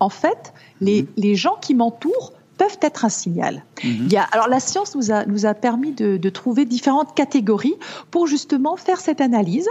[0.00, 1.08] en fait, les, mhm.
[1.16, 3.64] les gens qui m'entourent peuvent être un signal.
[3.82, 4.06] Mhm.
[4.06, 7.14] Il y a, alors la science nous a, nous a permis de, de trouver différentes
[7.14, 7.74] catégories
[8.10, 9.68] pour justement faire cette analyse.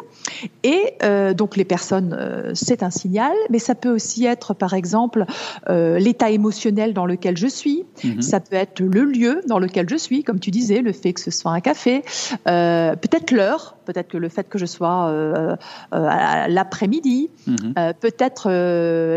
[0.64, 4.74] Et euh, donc les personnes, euh, c'est un signal, mais ça peut aussi être par
[4.74, 5.26] exemple
[5.70, 8.22] euh, l'état émotionnel dans lequel je suis, mhm.
[8.22, 11.22] ça peut être le lieu dans lequel je suis, comme tu disais, le fait que
[11.22, 12.04] ce soit un café,
[12.46, 15.56] peut-être l'heure, peut-être que le fait que je sois euh,
[15.94, 17.74] euh, à l'après-midi, mhm.
[18.00, 18.50] peut-être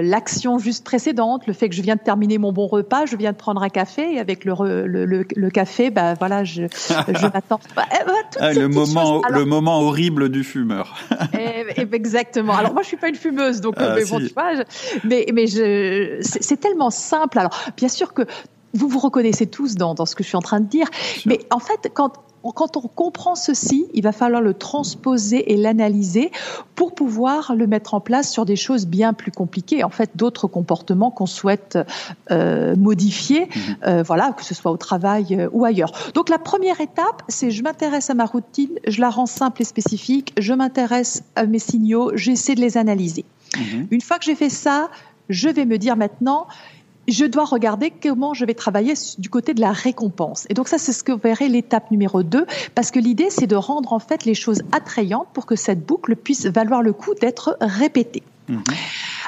[0.02, 3.32] l'action juste précédente, le fait que je viens de terminer mon bon repas, je viens
[3.32, 7.60] de prendre un café et avec le, le, le, café, bah voilà, je, je m'attends.
[7.76, 10.94] Bah, eh, bah, ah, le moment, le moment horrible du fumeur.
[11.34, 12.54] Eh, eh, exactement.
[12.54, 14.64] Alors moi, je suis pas une fumeuse, donc ah, mais bon, tu vois,
[15.04, 17.38] mais mais je, c'est tellement simple.
[17.38, 18.22] Alors bien sûr que
[18.76, 20.86] vous vous reconnaissez tous dans, dans, ce que je suis en train de dire,
[21.24, 22.12] mais en fait, quand
[22.52, 26.30] quand on comprend ceci, il va falloir le transposer et l'analyser
[26.74, 30.46] pour pouvoir le mettre en place sur des choses bien plus compliquées, en fait, d'autres
[30.46, 31.78] comportements qu'on souhaite
[32.30, 33.76] euh, modifier, mhm.
[33.86, 35.92] euh, voilà, que ce soit au travail euh, ou ailleurs.
[36.14, 39.64] Donc la première étape, c'est je m'intéresse à ma routine, je la rends simple et
[39.64, 43.24] spécifique, je m'intéresse à mes signaux, j'essaie de les analyser.
[43.56, 43.88] Mhm.
[43.90, 44.88] Une fois que j'ai fait ça,
[45.28, 46.46] je vais me dire maintenant,
[47.08, 50.46] je dois regarder comment je vais travailler du côté de la récompense.
[50.50, 53.56] Et donc ça, c'est ce que verrait l'étape numéro 2, parce que l'idée, c'est de
[53.56, 57.56] rendre en fait les choses attrayantes pour que cette boucle puisse valoir le coup d'être
[57.60, 58.22] répétée.
[58.48, 58.62] Mhm.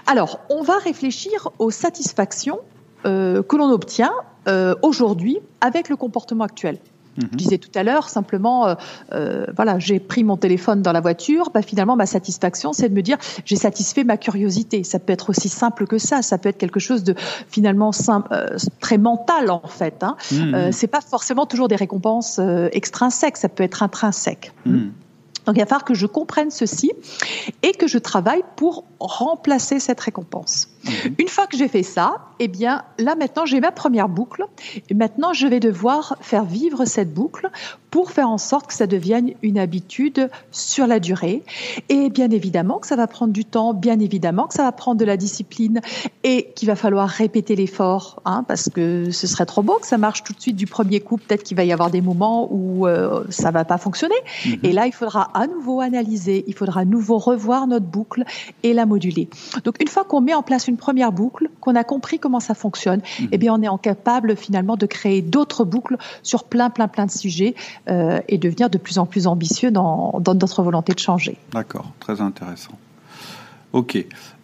[0.07, 2.61] Alors, on va réfléchir aux satisfactions
[3.07, 4.13] euh, que l'on obtient
[4.49, 6.79] euh, aujourd'hui avec le comportement actuel.
[7.19, 7.31] Je mhm.
[7.33, 8.75] disais tout à l'heure, simplement, euh,
[9.13, 11.51] euh, voilà, j'ai pris mon téléphone dans la voiture.
[11.53, 14.85] Bah, finalement, ma satisfaction, c'est de me dire, j'ai satisfait ma curiosité.
[14.85, 16.23] Ça peut être aussi simple que ça.
[16.23, 17.15] Ça peut être quelque chose de
[17.49, 20.03] finalement simple, euh, très mental en fait.
[20.03, 20.17] Hein.
[20.33, 20.73] Mhm.
[20.73, 22.41] c'est pas forcément toujours des récompenses
[22.73, 23.37] extrinsèques.
[23.37, 24.53] Ça peut être intrinsèque.
[24.67, 24.93] Mhm.
[25.49, 26.93] Donc il va falloir que je comprenne ceci
[27.63, 30.69] et que je travaille pour remplacer cette récompense.
[30.85, 31.15] Mhm.
[31.19, 34.45] Une fois que j'ai fait ça, eh bien, là maintenant, j'ai ma première boucle.
[34.89, 37.51] Et maintenant, je vais devoir faire vivre cette boucle
[37.91, 41.43] pour faire en sorte que ça devienne une habitude sur la durée.
[41.89, 44.99] Et bien évidemment que ça va prendre du temps, bien évidemment que ça va prendre
[44.99, 45.81] de la discipline
[46.23, 49.99] et qu'il va falloir répéter l'effort, hein, parce que ce serait trop beau que ça
[49.99, 51.17] marche tout de suite du premier coup.
[51.17, 54.15] Peut-être qu'il va y avoir des moments où euh, ça va pas fonctionner.
[54.45, 54.59] Mhm.
[54.63, 58.25] Et là, il faudra à nouveau analyser, il faudra à nouveau revoir notre boucle
[58.63, 59.29] et la moduler.
[59.65, 62.55] Donc, une fois qu'on met en place une première boucle, qu'on a compris comment ça
[62.55, 63.29] fonctionne, mhm.
[63.33, 67.11] eh bien, on est capable finalement de créer d'autres boucles sur plein, plein, plein de
[67.11, 67.55] sujets
[67.89, 71.37] euh, et devenir de plus en plus ambitieux dans, dans notre volonté de changer.
[71.53, 72.73] D'accord, très intéressant.
[73.73, 73.99] Ok.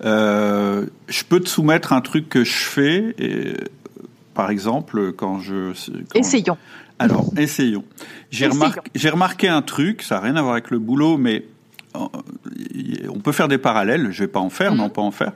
[0.04, 3.54] Euh, je peux te soumettre un truc que je fais, et,
[4.34, 5.72] par exemple, quand je.
[6.14, 6.58] Essayons.
[6.98, 7.84] Alors, essayons.
[8.30, 11.44] J'ai remarqué, remarqué, un truc, ça n'a rien à voir avec le boulot, mais
[11.94, 14.84] on peut faire des parallèles, je vais pas en faire, mais mhm.
[14.84, 15.32] on peut en faire.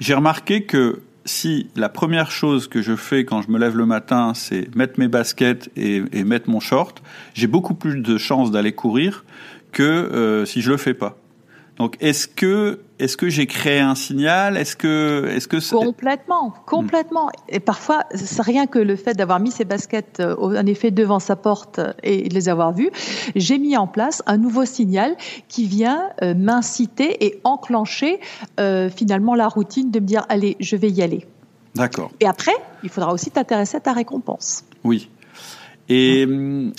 [0.00, 3.86] J'ai remarqué que si la première chose que je fais quand je me lève le
[3.86, 7.02] matin, c'est mettre mes baskets et, mettre mon short,
[7.34, 9.24] j'ai beaucoup plus de chances d'aller courir
[9.70, 11.16] que euh, si je le fais pas.
[11.76, 14.56] Donc est-ce que est-ce que j'ai créé un signal?
[14.56, 17.30] Est-ce que est-ce que complètement, complètement.
[17.48, 21.18] Et parfois, c'est rien que le fait d'avoir mis ces baskets euh, en effet devant
[21.18, 22.90] sa porte et de les avoir vues,
[23.34, 25.16] j'ai mis en place un nouveau signal
[25.48, 28.20] qui vient euh, m'inciter et enclencher
[28.60, 31.26] euh, finalement la routine de me dire allez, je vais y aller.
[31.74, 32.12] D'accord.
[32.20, 34.64] Et après, il faudra aussi t'intéresser à ta récompense.
[34.84, 35.10] Oui.
[35.88, 36.72] Et hum,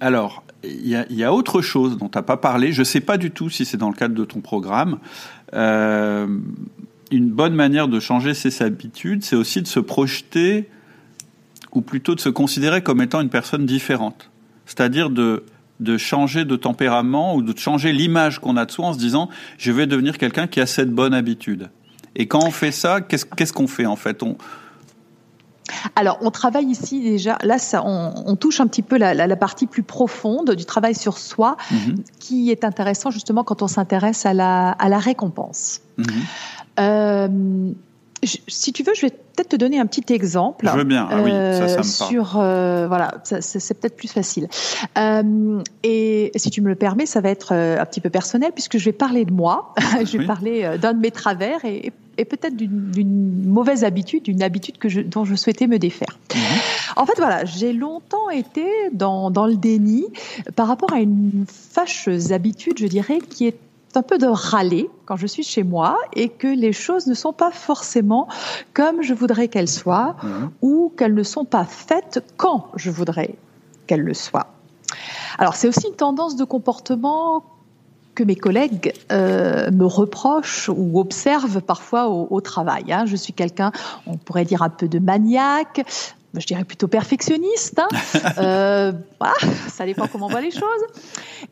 [0.00, 2.72] alors, il y, a, autre chose dont tu n'as pas parlé.
[2.72, 4.98] Je ne sais pas du tout si c'est dans le cadre de ton programme.
[5.54, 6.26] Euh,
[7.10, 10.68] une bonne manière de changer ses habitudes, c'est aussi de se projeter,
[11.72, 14.30] ou plutôt de se considérer comme étant une personne différente.
[14.66, 15.44] C'est-à-dire de,
[15.80, 19.28] de changer de tempérament ou de changer l'image qu'on a de soi en se disant
[19.58, 21.70] je vais devenir quelqu'un qui a cette bonne habitude.
[22.16, 24.22] Et quand on fait ça, qu'est-ce qu'on fait en fait?
[24.22, 24.36] On,
[25.96, 29.82] alors, on travaille ici déjà, là, ça, on, touche un petit peu la, partie plus
[29.82, 32.02] profonde du travail sur soi, mhm.
[32.18, 35.80] qui est intéressant justement quand on s'intéresse à la, à la récompense.
[35.96, 36.06] Mhm.
[36.80, 37.28] Euh,
[38.24, 40.68] si tu veux, je vais peut-être te donner un petit exemple.
[40.68, 41.06] Je veux bien.
[41.10, 44.48] Ah oui, ça, ça me euh, Sur, euh, voilà, c'est peut-être plus facile.
[44.96, 48.78] Euh, et si tu me le permets, ça va être un petit peu personnel puisque
[48.78, 49.74] je vais parler de moi.
[50.04, 51.92] je vais parler d'un de mes travers et,
[52.24, 56.18] peut-être d'une mauvaise habitude, d'une habitude que je, dont je souhaitais me défaire.
[56.34, 56.40] Mhm.
[56.96, 60.06] En fait, voilà, j'ai longtemps été dans, dans le déni
[60.56, 63.58] par rapport à une fâcheuse habitude, je dirais, qui est
[63.94, 67.32] un peu de râler quand je suis chez moi et que les choses ne sont
[67.32, 68.28] pas forcément
[68.74, 70.50] comme je voudrais qu'elles soient mhm.
[70.62, 73.34] ou qu'elles ne sont pas faites quand je voudrais
[73.86, 74.48] qu'elles le soient.
[75.38, 77.44] Alors c'est aussi une tendance de comportement
[78.18, 82.92] que mes collègues euh, me reprochent ou observent parfois au, travail.
[82.92, 83.06] Hein.
[83.06, 83.70] Je suis quelqu'un,
[84.08, 85.86] on pourrait dire un peu de maniaque,
[86.38, 87.78] je dirais plutôt perfectionniste.
[87.78, 87.88] Hein.
[88.38, 89.34] euh, voilà,
[89.68, 90.62] ça dépend comment on voit les choses.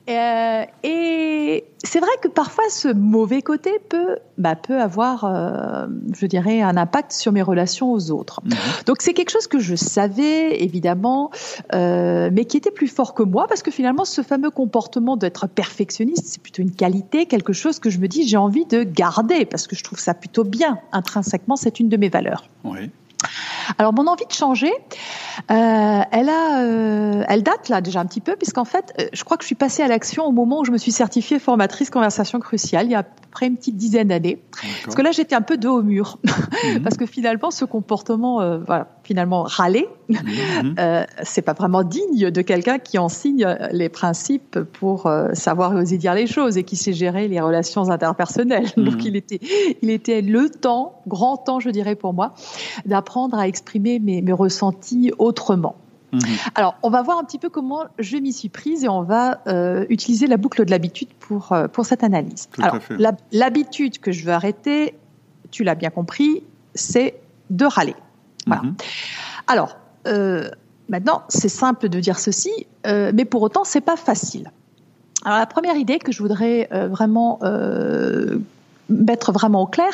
[0.09, 6.27] Euh, et c'est vrai que parfois ce mauvais côté peut, bah, peut avoir, euh, je
[6.27, 8.41] dirais, un impact sur mes relations aux autres.
[8.45, 8.57] Mhm.
[8.87, 11.31] Donc c'est quelque chose que je savais évidemment,
[11.73, 16.27] mais qui était plus fort que moi parce que finalement ce fameux comportement d'être perfectionniste,
[16.27, 19.67] c'est plutôt une qualité, quelque chose que je me dis j'ai envie de garder parce
[19.67, 22.49] que je trouve ça plutôt bien intrinsèquement, c'est une de mes valeurs.
[22.65, 22.91] Oui.
[23.79, 24.73] Alors mon envie de changer,
[25.51, 29.25] euh, elle a, euh, elle date là déjà un petit peu puisqu'en fait, euh, je
[29.25, 31.91] crois que je suis passée à l'action au moment où je me suis certifiée formatrice
[31.91, 34.43] conversation cruciale il y a à peu près une petite dizaine d'années.
[34.85, 36.83] Parce que là j'étais un peu dos au mur mhm.
[36.83, 40.75] parce que finalement ce comportement, voilà, finalement râler, mhm.
[41.23, 46.27] c'est pas vraiment digne de quelqu'un qui enseigne les principes pour savoir oser dire les
[46.27, 48.69] choses et qui sait gérer les relations interpersonnelles.
[48.77, 49.01] Donc mhm.
[49.05, 49.41] il était,
[49.83, 52.35] il était le temps, grand temps je dirais pour moi,
[52.85, 55.77] d'apprendre à exprimer mes, ressentis autrement.
[56.13, 56.21] Mhm.
[56.55, 59.41] Alors, on va voir un petit peu comment je m'y suis prise et on va
[59.49, 62.49] euh, utiliser la boucle de l'habitude pour, euh, pour cette analyse.
[62.61, 62.79] Alors,
[63.33, 64.95] l'habitude que je veux arrêter,
[65.51, 66.43] tu l'as bien compris,
[66.75, 67.19] c'est
[67.51, 67.97] de râler.
[68.47, 68.63] Voilà.
[68.63, 68.75] Mhm.
[69.49, 70.49] Alors, euh,
[70.89, 74.53] maintenant, c'est simple de dire ceci, mais pour autant, c'est pas facile.
[75.25, 77.41] Alors, la première idée que je voudrais vraiment
[78.89, 79.91] mettre vraiment au clair,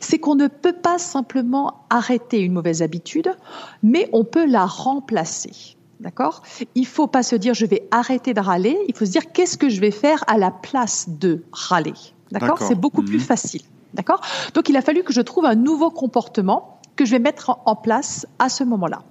[0.00, 3.34] c'est qu'on ne peut pas simplement arrêter une mauvaise habitude,
[3.82, 5.76] mais on peut la remplacer.
[6.00, 6.42] D'accord?
[6.74, 9.56] Il faut pas se dire je vais arrêter de râler, il faut se dire qu'est-ce
[9.56, 11.94] que je vais faire à la place de râler?
[12.32, 12.58] D'accord?
[12.60, 13.24] C'est beaucoup plus mhm.
[13.24, 13.62] facile.
[13.94, 14.20] D'accord?
[14.52, 17.76] Donc il a fallu que je trouve un nouveau comportement que je vais mettre en
[17.76, 19.02] place à ce moment-là.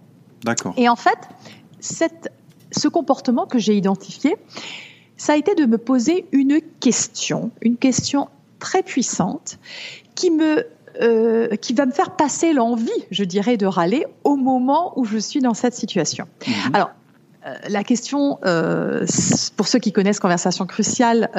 [0.44, 0.74] D'accord.
[0.78, 1.18] Et en fait,
[1.80, 2.32] cette,
[2.72, 4.36] ce comportement que j'ai identifié,
[5.18, 8.28] ça a été de me poser une question, une question
[8.60, 9.60] très puissante
[10.16, 10.66] qui me
[11.02, 15.18] euh, qui va me faire passer l'envie, je dirais, de râler au moment où je
[15.18, 16.26] suis dans cette situation.
[16.48, 16.54] Mhm.
[16.74, 16.92] Alors,
[17.46, 19.06] euh, la question, euh,
[19.58, 21.30] pour ceux qui connaissent Conversation Cruciale,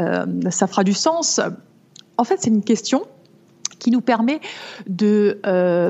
[0.50, 1.40] ça fera du sens.
[2.18, 3.06] En fait, c'est une question
[3.78, 4.40] qui nous permet
[4.88, 5.40] de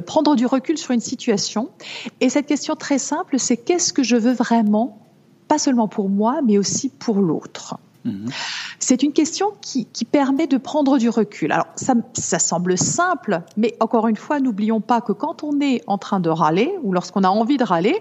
[0.06, 1.70] prendre du recul sur une situation.
[2.20, 4.98] Et cette question très simple, c'est qu'est-ce que je veux vraiment,
[5.48, 7.78] pas seulement pour moi, mais aussi pour l'autre?
[8.06, 8.28] Mhm.
[8.78, 11.52] C'est une question qui, permet de prendre du recul.
[11.52, 15.98] Alors, ça, semble simple, mais encore une fois, n'oublions pas que quand on est en
[15.98, 17.98] train de râler ou lorsqu'on a envie de râler,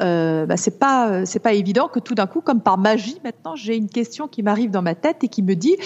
[0.00, 3.56] euh, bah, c'est pas c'est pas évident que tout d'un coup, comme par magie, maintenant
[3.56, 5.76] j'ai une question qui m'arrive dans ma tête et qui me dit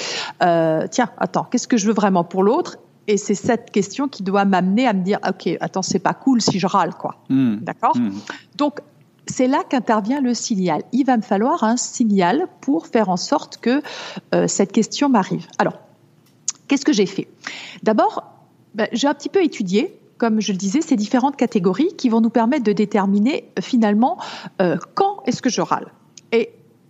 [0.42, 2.76] euh, tiens, attends, qu'est-ce que je veux vraiment pour l'autre?
[3.08, 6.40] Et c'est cette question qui doit m'amener à me dire ok attends c'est pas cool
[6.40, 7.60] si je râle quoi mhm.
[7.62, 7.96] d'accord?
[7.96, 8.12] Mhm.
[8.56, 8.80] donc
[9.26, 10.82] c'est là qu'intervient le signal.
[10.92, 13.82] Il va me falloir un signal pour faire en sorte que
[14.34, 15.46] euh, cette question m'arrive.
[15.58, 15.78] Alors,
[16.68, 17.28] qu'est-ce que j'ai fait?
[17.82, 18.24] D'abord,
[18.74, 22.20] ben, j'ai un petit peu étudié comme je le disais, ces différentes catégories qui vont
[22.20, 24.18] nous permettre de déterminer euh, finalement
[24.62, 25.92] euh, quand est-ce que je râle.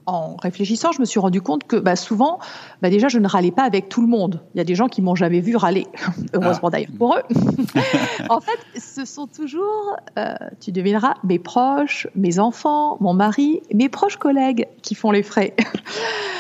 [0.07, 2.39] En réfléchissant, je me suis rendu compte que bah, souvent,
[2.81, 4.43] bah, déjà, je ne râlais pas avec tout le monde.
[4.55, 5.87] Il y a des gens qui m'ont jamais vu râler,
[6.35, 6.71] heureusement ah.
[6.71, 7.23] d'ailleurs pour eux.
[8.31, 13.89] en fait, ce sont toujours, euh, tu devineras, mes proches, mes enfants, mon mari, mes
[13.89, 15.55] proches collègues qui font les frais.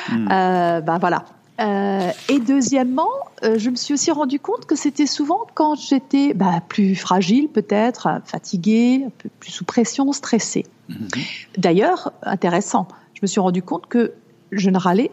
[0.08, 0.28] Hmm.
[0.30, 1.24] euh, bah, voilà.
[1.58, 3.08] Euh, et deuxièmement,
[3.42, 7.48] euh, je me suis aussi rendu compte que c'était souvent quand j'étais bah, plus fragile,
[7.48, 10.66] peut-être fatiguée, un peu plus sous pression, stressée.
[10.88, 11.08] Mhm.
[11.56, 14.12] D'ailleurs, intéressant je me suis rendu compte que
[14.52, 15.10] je ne râlais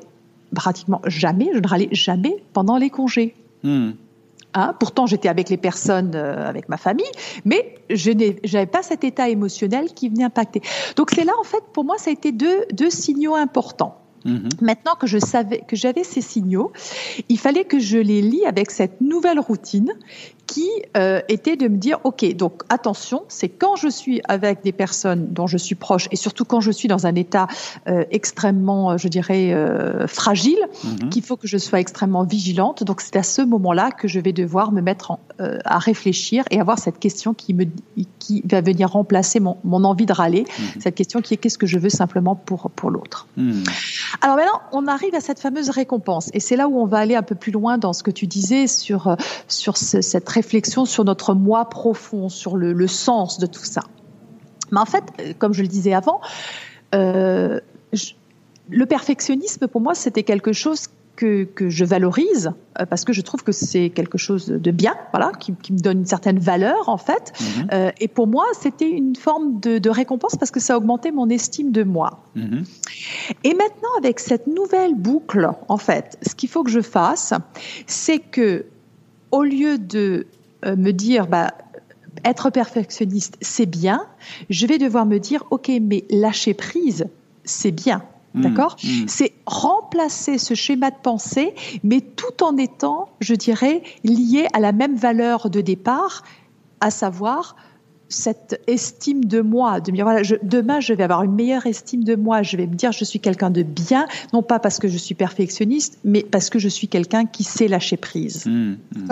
[0.53, 3.33] pratiquement jamais, je ne râlais jamais pendant les congés.
[3.63, 3.91] Hmm.
[4.55, 7.09] Hein, pourtant, j'étais avec les personnes, euh, avec ma famille,
[7.43, 10.61] mais je n'avais pas cet état émotionnel qui venait impacter.
[10.95, 14.02] Donc c'est là, en fait, pour moi, ça a été deux, deux signaux importants.
[14.25, 14.49] Mhm.
[14.61, 16.71] Maintenant que je savais que j'avais ces signaux,
[17.29, 19.93] il fallait que je les lie avec cette nouvelle routine
[20.47, 24.71] qui euh, était de me dire ok donc attention c'est quand je suis avec des
[24.71, 27.47] personnes dont je suis proche et surtout quand je suis dans un état
[27.87, 29.55] euh, extrêmement euh, je dirais
[30.07, 31.09] fragile mhm.
[31.09, 34.33] qu'il faut que je sois extrêmement vigilante donc c'est à ce moment-là que je vais
[34.33, 37.65] devoir me mettre en, à réfléchir et avoir cette question qui me
[38.19, 40.81] qui va venir remplacer mon, mon envie de râler mhm.
[40.81, 43.27] cette question qui est qu'est-ce que je veux simplement pour pour l'autre
[44.21, 47.15] alors maintenant, on arrive à cette fameuse récompense, et c'est là où on va aller
[47.15, 49.15] un peu plus loin dans ce que tu disais sur
[49.47, 53.81] sur cette réflexion sur notre moi profond, sur le, sens de tout ça.
[54.71, 56.21] Mais en fait, euh, comme je le disais avant,
[56.95, 57.59] euh,
[58.69, 63.21] le perfectionnisme pour moi c'était quelque chose que, que je valorise euh, parce que je
[63.21, 66.89] trouve que c'est quelque chose de bien, voilà, qui, qui, me donne une certaine valeur
[66.89, 67.33] en fait.
[67.39, 67.67] Mhm.
[67.71, 71.29] Euh, et pour moi, c'était une forme de, de, récompense parce que ça augmentait mon
[71.29, 72.23] estime de moi.
[72.35, 72.63] Mhm.
[73.43, 77.33] Et maintenant, avec cette nouvelle boucle, en fait, ce qu'il faut que je fasse,
[77.85, 78.65] c'est que
[79.33, 80.27] au lieu de
[80.63, 81.55] euh, me dire, bah,
[82.23, 84.05] être perfectionniste, c'est bien,
[84.51, 87.07] je vais devoir me dire, ok, mais lâcher prise,
[87.43, 88.03] c'est bien.
[88.35, 88.41] Mm.
[88.41, 88.77] D'accord?
[88.83, 89.07] Mm.
[89.07, 94.71] C'est remplacer ce schéma de pensée, mais tout en étant, je dirais, lié à la
[94.71, 96.21] même valeur de départ,
[96.79, 97.55] à savoir
[98.09, 102.03] cette estime de moi, de me dire voilà, demain je vais avoir une meilleure estime
[102.03, 104.87] de moi, je vais me dire je suis quelqu'un de bien, non pas parce que
[104.87, 108.45] je suis perfectionniste, mais parce que je suis quelqu'un qui sait lâcher prise.
[108.45, 109.07] Mmh, mmh.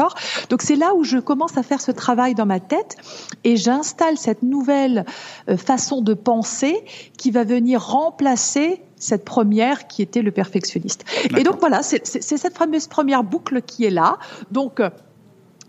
[0.49, 2.97] Donc c'est là où je commence à faire ce travail dans ma tête
[3.43, 5.05] et j'installe cette nouvelle
[5.49, 6.75] euh, façon de penser
[7.17, 11.05] qui va venir remplacer cette première qui était le perfectionniste.
[11.35, 14.19] Et donc voilà, c'est cette fameuse première boucle qui est là.
[14.51, 14.79] Donc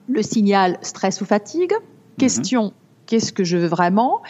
[0.07, 2.21] le signal stress ou fatigue, mmh.
[2.21, 2.75] question
[3.13, 4.23] qu'est-ce que je veux vraiment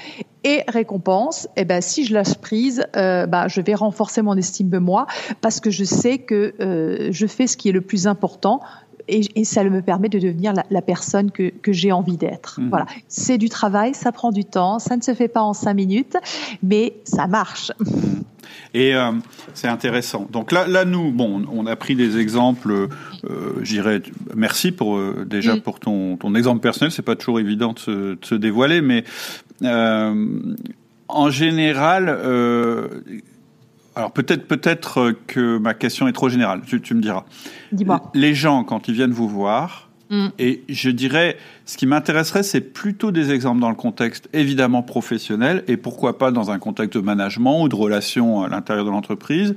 [0.43, 4.71] et récompense, eh ben si je lâche prise, euh, bah, je vais renforcer mon estime
[4.71, 5.07] de moi
[5.41, 8.61] parce que je sais que euh, je fais ce qui est le plus important
[9.07, 12.61] et, ça me permet de devenir la, personne que, que j'ai envie d'être.
[12.61, 12.71] Mmh.
[12.71, 15.75] Voilà, c'est du travail, ça prend du temps, ça ne se fait pas en cinq
[15.75, 16.17] minutes,
[16.65, 17.71] mais ça marche.
[18.75, 19.13] Et euh,
[19.55, 20.27] c'est intéressant.
[20.31, 22.73] Donc là, là, nous, bon, on a pris des exemples.
[22.73, 24.03] Euh, J'irais,
[24.35, 25.61] merci pour euh, déjà mmh.
[25.61, 26.91] pour ton, ton exemple personnel.
[26.91, 29.05] C'est pas toujours évident de se, de se dévoiler, mais
[29.63, 30.27] euh,
[31.09, 32.09] en général,
[33.95, 36.63] alors peut-être peut-être que ma question est trop générale.
[36.67, 37.25] Tu, tu me diras.
[37.73, 38.11] Dis-moi.
[38.15, 40.29] Les gens quand ils viennent vous voir, mm.
[40.39, 45.65] et je dirais, ce qui m'intéresserait, c'est plutôt des exemples dans le contexte évidemment professionnel
[45.67, 49.55] et pourquoi pas dans un contexte de management ou de relations à l'intérieur de l'entreprise.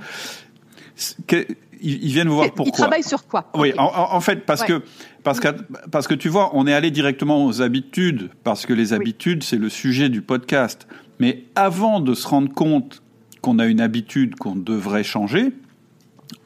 [1.81, 2.71] Ils, viennent voir pourquoi.
[2.73, 3.51] Ils travaillent sur quoi?
[3.53, 4.81] Oui, en, fait, parce que
[5.23, 5.49] parce que
[5.91, 9.57] parce que tu vois, on est allé directement aux habitudes parce que les habitudes c'est
[9.57, 10.87] le sujet du podcast.
[11.19, 13.03] Mais avant de se rendre compte
[13.41, 15.53] qu'on a une habitude qu'on devrait changer,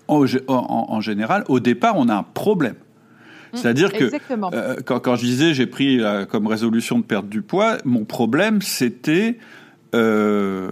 [0.09, 2.75] en, général, au départ, on a un problème.
[3.53, 4.11] C'est-à-dire que
[4.53, 8.61] euh, quand, quand, je disais j'ai pris comme résolution de perdre du poids, mon problème
[8.61, 9.37] c'était
[9.95, 10.69] euh,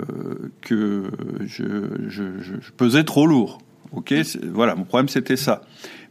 [0.62, 1.06] que
[1.44, 1.64] je,
[2.08, 3.58] je, je, pesais trop lourd.
[3.92, 4.14] Ok,
[4.44, 5.64] voilà, mon problème c'était ça.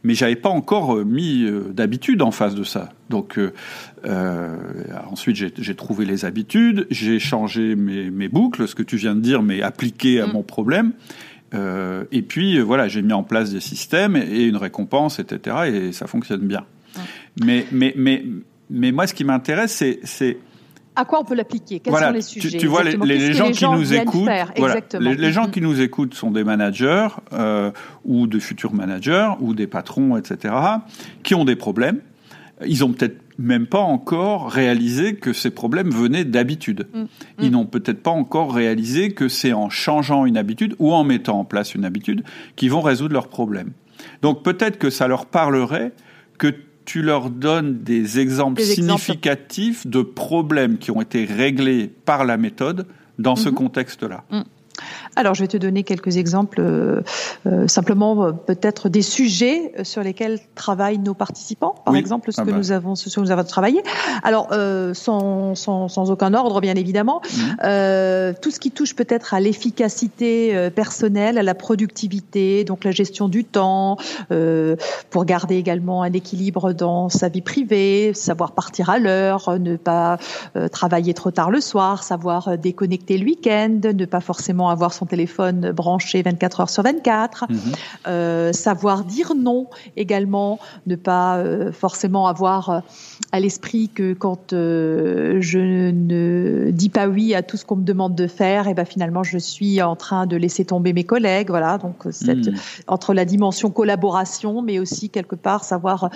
[0.03, 2.89] Mais j'avais pas encore euh, mis d'habitude en face de ça.
[3.09, 4.57] Donc euh,
[5.09, 9.21] ensuite j'ai trouvé les habitudes, j'ai changé mes, mes, boucles, ce que tu viens de
[9.21, 10.33] dire, mais appliqué à mm.
[10.33, 10.91] mon problème.
[11.53, 15.57] Euh, et puis voilà, j'ai mis en place des systèmes et une récompense, etc.
[15.67, 16.65] Et ça fonctionne bien.
[17.43, 18.25] Mais mais mais
[18.69, 20.37] mais moi, ce qui m'intéresse, c'est
[20.97, 21.79] à quoi on peut l'appliquer?
[21.79, 24.27] Quels sont les sujets Tu, vois, les, gens qui nous écoutent,
[24.99, 27.69] les, gens qui nous écoutent sont des managers euh,
[28.03, 30.55] ou de futurs managers ou des patrons, etc.,
[31.21, 31.99] qui ont des problèmes.
[32.65, 36.87] Ils ont peut-être même pas encore réalisé que ces problèmes venaient d'habitude.
[36.93, 37.03] Mm.
[37.39, 37.51] Ils mm.
[37.51, 41.45] n'ont peut-être pas encore réalisé que c'est en changeant une habitude ou en mettant en
[41.45, 42.23] place une habitude
[42.55, 43.71] qu'ils vont résoudre leurs problèmes.
[44.21, 45.91] Donc peut-être que ça leur parlerait
[46.37, 46.53] que
[46.85, 52.87] tu leur donnes des exemples significatifs de problèmes qui ont été réglés par la méthode
[53.19, 53.55] dans ce mhm.
[53.55, 54.23] contexte-là.
[54.31, 54.41] Mm.
[55.15, 57.01] Alors, je vais te donner quelques exemples, euh,
[57.47, 62.45] euh, simplement euh, peut-être des sujets sur lesquels travaillent nos participants, par exemple, ce ah
[62.45, 62.57] que bah.
[62.57, 63.81] nous avons, ce que nous avons travaillé.
[64.23, 64.49] Alors,
[64.93, 68.33] sans, sans, sans, aucun ordre, bien évidemment, mmh.
[68.41, 73.43] tout ce qui touche peut-être à l'efficacité personnelle, à la productivité, donc la gestion du
[73.43, 73.97] temps,
[75.09, 80.17] pour garder également un équilibre dans sa vie privée, savoir partir à l'heure, ne pas
[80.71, 85.71] travailler trop tard le soir, savoir déconnecter le week-end, ne pas forcément avoir son téléphone
[85.71, 87.59] branché 24 heures sur 24, mhm.
[88.07, 92.79] euh, savoir dire non également, ne pas euh, forcément avoir euh,
[93.31, 98.15] à l'esprit que quand je ne dis pas oui à tout ce qu'on me demande
[98.15, 101.49] de faire, et eh ben finalement je suis en train de laisser tomber mes collègues.
[101.49, 102.55] Voilà, donc cette, mhm.
[102.87, 106.09] entre la dimension collaboration, mais aussi quelque part savoir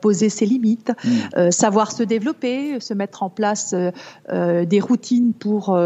[0.00, 1.50] poser ses limites, mhm.
[1.50, 3.74] savoir se développer, se mettre en place
[4.28, 5.76] des routines pour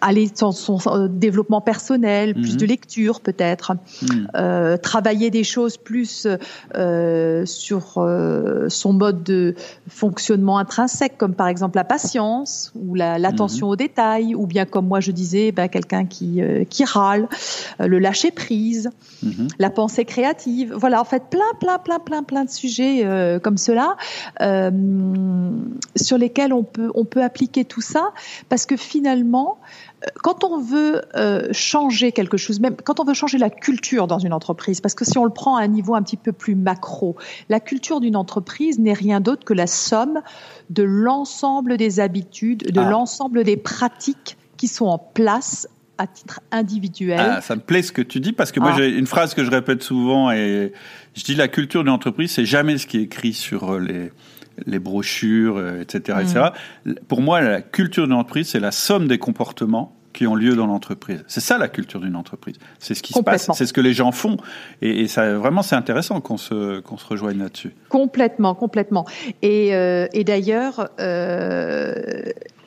[0.00, 2.58] aller dans son euh, développement personnel, plus mhm.
[2.58, 4.28] de lecture peut-être, mhm.
[4.36, 6.26] euh, travailler des choses plus
[6.74, 9.54] euh, sur euh, son mode de
[9.88, 13.72] fonctionnement intrinsèque, comme par exemple la patience ou l'attention la, mhm.
[13.72, 17.28] aux détails, ou bien comme moi je disais, ben, quelqu'un qui, euh, qui râle,
[17.78, 18.90] le lâcher prise,
[19.58, 20.74] la pensée créative.
[20.76, 23.06] Voilà, en fait, plein, plein, plein, plein, plein de sujets
[23.42, 23.96] comme cela
[25.96, 28.12] sur lesquels on peut, on peut appliquer tout ça,
[28.48, 29.43] parce que finalement,
[30.22, 34.18] quand on veut euh, changer quelque chose, même quand on veut changer la culture dans
[34.18, 36.54] une entreprise, parce que si on le prend à un niveau un petit peu plus
[36.54, 37.16] macro,
[37.48, 40.20] la culture d'une entreprise n'est rien d'autre que la somme
[40.70, 42.90] de l'ensemble des habitudes, de ah.
[42.90, 45.68] l'ensemble des pratiques qui sont en place
[45.98, 47.20] à titre individuel.
[47.20, 48.76] Ah, ça me plaît ce que tu dis parce que moi ah.
[48.76, 50.72] j'ai une phrase que je répète souvent et
[51.14, 54.10] je dis la culture d'une entreprise c'est jamais ce qui est écrit sur les
[54.66, 56.40] les brochures, etc., euh, etc.
[56.84, 56.94] Mm.
[57.08, 60.66] Pour moi, la culture d'une entreprise, c'est la somme des comportements qui ont lieu dans
[60.66, 61.24] l'entreprise.
[61.26, 62.56] C'est ça la culture d'une entreprise.
[62.78, 64.36] C'est ce qui se passe, c'est ce que les gens font.
[64.80, 67.72] Et, ça, vraiment, c'est intéressant qu'on se, qu'on se rejoigne là-dessus.
[67.88, 69.06] Complètement, complètement.
[69.42, 71.94] Et, euh, et d'ailleurs, euh,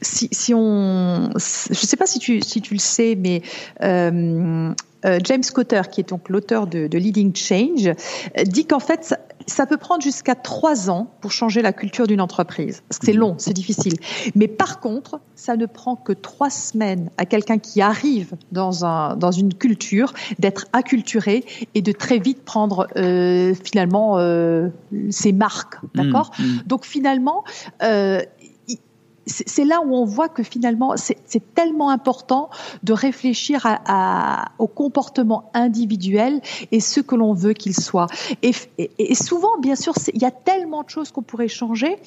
[0.01, 3.41] si, si, on, je ne sais pas si tu, si tu le sais, mais
[3.81, 4.73] euh
[5.23, 7.91] James Cotter, qui est donc l'auteur de, de, Leading Change,
[8.45, 9.15] dit qu'en fait,
[9.47, 12.83] ça peut prendre jusqu'à trois ans pour changer la culture d'une entreprise.
[12.87, 13.19] Parce que c'est mhm.
[13.19, 13.93] long, c'est difficile.
[14.35, 19.15] Mais par contre, ça ne prend que trois semaines à quelqu'un qui arrive dans, un,
[19.15, 21.45] dans une culture d'être acculturé
[21.75, 24.67] et de très vite prendre euh, finalement euh,
[25.09, 25.81] ses marques.
[25.81, 25.89] Mhm.
[25.95, 26.31] D'accord?
[26.37, 26.63] mhm.
[26.65, 27.43] Donc finalement,
[27.83, 28.21] euh,
[29.28, 32.49] c'est là où on voit que finalement, c'est tellement important
[32.84, 33.67] de réfléchir
[34.57, 38.07] au comportement individuel et ce que l'on veut qu'il soit.
[38.41, 38.53] Et,
[39.15, 41.97] souvent, bien sûr, il y a tellement de choses qu'on pourrait changer,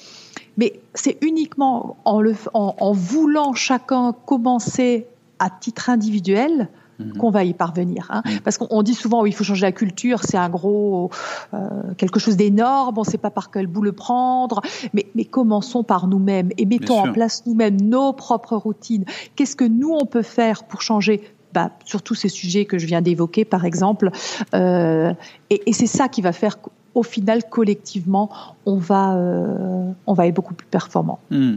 [0.56, 5.06] mais c'est uniquement en voulant chacun commencer
[5.38, 6.68] à titre individuel
[7.00, 7.16] Mhm.
[7.16, 8.06] qu'on va y parvenir.
[8.10, 8.22] Hein.
[8.24, 8.40] Mhm.
[8.40, 11.10] Parce qu'on dit souvent, oui, il faut changer la culture, c'est un gros,
[11.54, 11.58] euh,
[11.96, 14.60] quelque chose d'énorme, on ne sait pas par quel bout le prendre,
[14.94, 19.04] mais, mais commençons par nous-mêmes et mettons en place nous-mêmes nos propres routines.
[19.36, 21.22] Qu'est-ce que nous, on peut faire pour changer?
[21.52, 24.10] Bah, sur tous ces sujets que je viens d'évoquer, par exemple.
[24.54, 25.12] Euh,
[25.50, 28.30] et, et c'est ça qui va faire qu'au final, collectivement,
[28.66, 31.18] on va, euh, on va être beaucoup plus performant.
[31.30, 31.56] Hmm.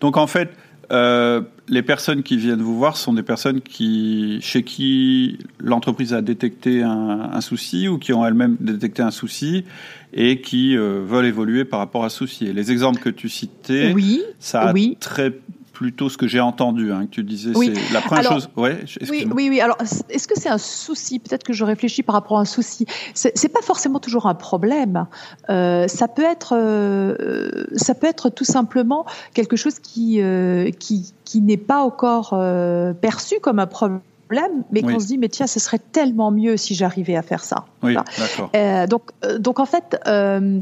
[0.00, 0.50] Donc en fait,
[0.92, 6.22] euh, les personnes qui viennent vous voir sont des personnes qui, chez qui l'entreprise a
[6.22, 9.64] détecté un, un, souci ou qui ont elles-mêmes détecté un souci
[10.12, 12.46] et qui euh, veulent évoluer par rapport à ce souci.
[12.46, 14.96] Et les exemples que tu citais, oui, ça a oui.
[15.00, 15.32] très
[15.76, 17.50] plutôt ce que j'ai entendu, hein, que tu disais.
[17.54, 17.70] Oui.
[17.74, 18.48] C'est la première chose.
[18.56, 19.60] Ouais, oui, oui, oui.
[19.60, 19.76] Alors,
[20.08, 21.18] est-ce que c'est un souci?
[21.18, 22.86] Peut-être que je réfléchis par rapport à un souci.
[23.12, 25.06] C'est pas forcément toujours un problème.
[25.50, 29.04] Euh, ça peut être, euh, ça peut être tout simplement
[29.34, 32.30] quelque chose qui, euh, qui, qui n'est pas encore
[33.00, 34.00] perçu comme un problème
[34.72, 37.66] mais qu'on se dit mais tiens ce serait tellement mieux si j'arrivais à faire ça.
[37.82, 38.50] Oui, d'accord.
[38.54, 40.60] Euh, donc donc en fait euh,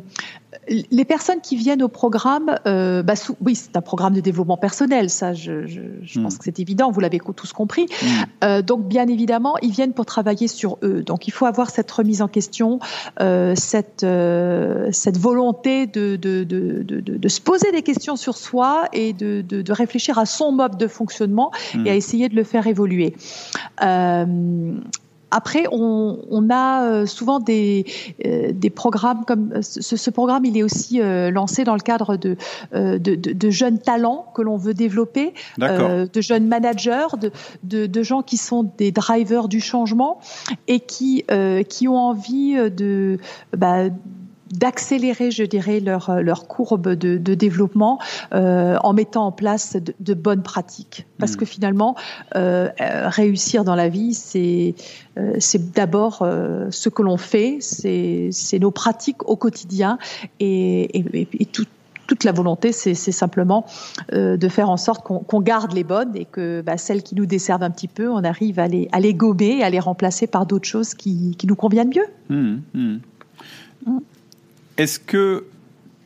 [0.69, 5.11] les personnes qui viennent au programme, euh, bah, oui, c'est un programme de développement personnel,
[5.11, 6.39] ça, je, je, je pense hmm.
[6.39, 7.87] que c'est évident, vous l'avez tous compris.
[8.03, 8.07] Hmm.
[8.45, 11.03] Euh, donc, bien évidemment, ils viennent pour travailler sur eux.
[11.03, 12.79] Donc, il faut avoir cette remise en question,
[13.21, 18.85] euh, cette, euh, cette volonté de, de, de, de, se poser des questions sur soi
[18.93, 21.97] et de, réfléchir à son mode de fonctionnement et à hmm.
[21.97, 23.15] essayer de le faire évoluer.
[25.35, 27.85] Euh, après, on, a euh, souvent des,
[28.25, 32.17] euh, des programmes comme ce, ce, programme, il est aussi euh, lancé dans le cadre
[32.17, 32.37] de,
[32.73, 37.09] de, de, jeunes talents que l'on veut développer, de jeunes managers,
[37.63, 40.19] de, de, gens qui sont des drivers du changement
[40.69, 41.25] et qui,
[41.69, 43.19] qui ont envie de
[43.57, 43.85] bah,
[44.53, 47.99] d'accélérer, je dirais, leur, leur courbe de, de développement
[48.35, 51.07] euh, en mettant en place de, de bonnes pratiques.
[51.19, 51.37] Parce mmh.
[51.37, 51.97] que finalement,
[52.37, 54.75] euh, réussir dans la vie, c'est
[55.19, 55.39] euh,
[55.75, 59.99] d'abord euh, ce que l'on fait, c'est nos pratiques au quotidien
[60.41, 61.65] et, et, et tout,
[62.07, 63.65] toute la volonté, c'est simplement
[64.13, 67.27] euh, de faire en sorte qu'on garde les bonnes et que bah, celles qui nous
[67.27, 70.47] desservent un petit peu, on arrive à les, à les gober, à les remplacer par
[70.47, 72.07] d'autres choses qui, qui, nous conviennent mieux.
[72.29, 72.99] Mmh, mmh.
[73.87, 73.99] Mmh.
[74.77, 75.45] Est-ce que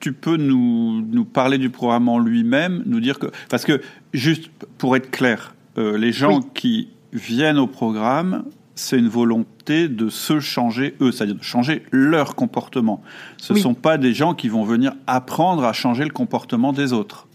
[0.01, 3.81] tu peux nous, nous, parler du programme en lui-même, nous dire que parce que
[4.12, 8.45] juste pour être clair, euh, les gens qui viennent au programme,
[8.75, 13.03] c'est une volonté de se changer eux, c'est-à-dire de changer leur comportement.
[13.37, 16.93] Ce ne sont pas des gens qui vont venir apprendre à changer le comportement des
[16.93, 17.28] autres.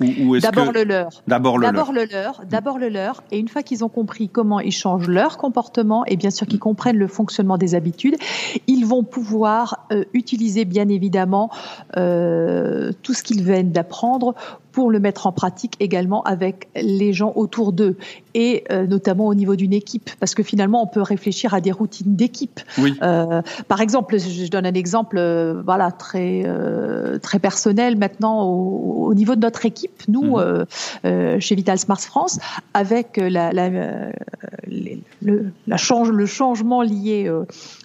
[0.00, 1.22] D'abord le leur.
[1.26, 1.92] D'abord le leur.
[1.92, 2.42] le leur.
[2.48, 3.22] D'abord le leur.
[3.30, 6.58] Et une fois qu'ils ont compris comment ils changent leur comportement et bien sûr qu'ils
[6.58, 8.16] comprennent le fonctionnement des habitudes,
[8.66, 11.50] ils vont pouvoir euh, utiliser bien évidemment
[11.96, 14.34] euh, tout ce qu'ils viennent d'apprendre
[14.78, 17.96] pour le mettre en pratique également avec les gens autour d'eux
[18.34, 21.72] et euh, notamment au niveau d'une équipe parce que finalement on peut réfléchir à des
[21.72, 22.60] routines d'équipe.
[22.78, 22.94] Oui.
[23.02, 29.08] Euh, par exemple, je donne un exemple euh, voilà très euh, très personnel maintenant au,
[29.08, 30.64] au, niveau de notre équipe, nous euh,
[31.40, 32.38] chez Vital Smart France
[32.72, 33.70] avec la, la,
[34.68, 37.28] le, la change, le changement lié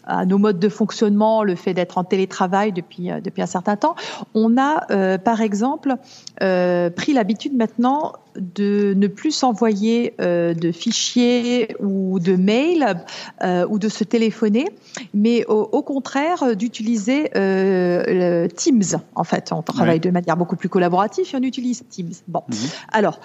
[0.06, 3.96] à nos modes de fonctionnement, le fait d'être en télétravail depuis depuis un certain temps,
[4.34, 5.96] on a par exemple
[6.42, 12.96] euh, pris l'habitude maintenant de ne plus s'envoyer euh, de fichiers ou de mails
[13.44, 14.68] euh, ou de se téléphoner,
[15.14, 17.30] mais au, contraire d'utiliser
[18.56, 19.02] Teams.
[19.16, 22.14] En fait, on travaille de manière beaucoup plus collaborative et on utilise Teams.
[22.28, 22.58] Bon, mhm.
[22.92, 23.20] alors.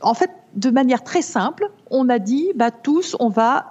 [0.00, 3.68] en fait, de manière très simple, on a dit, bah, tous, on va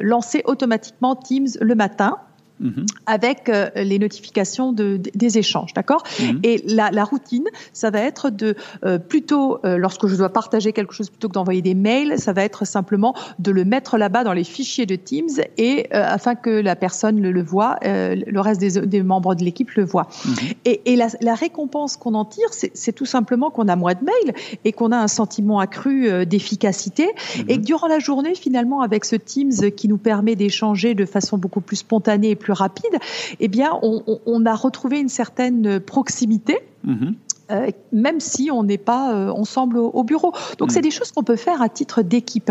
[0.00, 2.18] lancer automatiquement Teams le matin
[2.62, 2.86] Mhm.
[3.06, 6.04] avec euh, les notifications de, des échanges, d'accord?
[6.20, 6.40] Mhm.
[6.44, 8.54] Et la, la, routine, ça va être de
[8.84, 12.32] euh, plutôt, euh, lorsque je dois partager quelque chose plutôt que d'envoyer des mails, ça
[12.32, 16.50] va être simplement de le mettre là-bas dans les fichiers de Teams et afin que
[16.50, 20.08] la personne le, le voit, le reste des, des, membres de l'équipe le voit.
[20.24, 20.34] Mhm.
[20.64, 24.04] Et, et la, la, récompense qu'on en tire, c'est tout simplement qu'on a moins de
[24.04, 24.34] mails
[24.64, 27.08] et qu'on a un sentiment accru d'efficacité
[27.48, 31.38] et que durant la journée, finalement, avec ce Teams qui nous permet d'échanger de façon
[31.38, 32.98] beaucoup plus spontanée et plus rapide,
[33.40, 36.58] eh bien, on, a retrouvé une certaine proximité.
[36.86, 37.14] Mm-hmm.
[37.52, 40.32] Euh, même si on n'est pas euh, ensemble au, bureau.
[40.58, 40.72] Donc mm.
[40.72, 42.50] c'est des choses qu'on peut faire à titre d'équipe.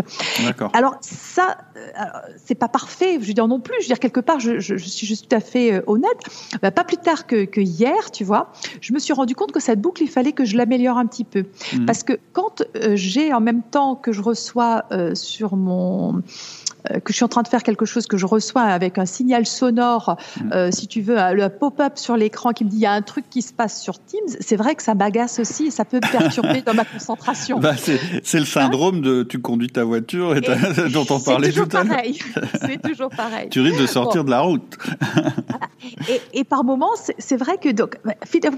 [0.72, 1.80] Alors ça, euh,
[2.36, 3.18] c'est pas parfait.
[3.20, 3.74] Je veux dire non plus.
[3.80, 6.18] Je veux dire quelque part, je, suis juste tout à fait honnête.
[6.60, 9.80] Bah, pas plus tard que, hier, tu vois, je me suis rendu compte que cette
[9.80, 11.86] boucle, il fallait que je l'améliore un petit peu, mm.
[11.86, 14.84] parce que quand j'ai en même temps que je reçois
[15.14, 16.22] sur mon
[16.81, 19.06] euh, que je suis en train de faire quelque chose que je reçois avec un
[19.06, 20.52] signal sonore, mm.
[20.52, 23.02] euh, si tu veux, le pop-up sur l'écran qui me dit il y a un
[23.02, 25.98] truc qui se passe sur Teams, c'est vrai que ça m'agace aussi et ça peut
[25.98, 27.58] me perturber dans ma concentration.
[27.58, 30.40] Bah, c'est le syndrome de tu conduis ta voiture et,
[30.92, 31.98] dont on parlait tout à l'heure.
[32.60, 33.48] C'est toujours pareil.
[33.50, 34.76] tu risques de sortir de la route.
[36.08, 38.14] et, et, par moments, c'est vrai que donc, bah,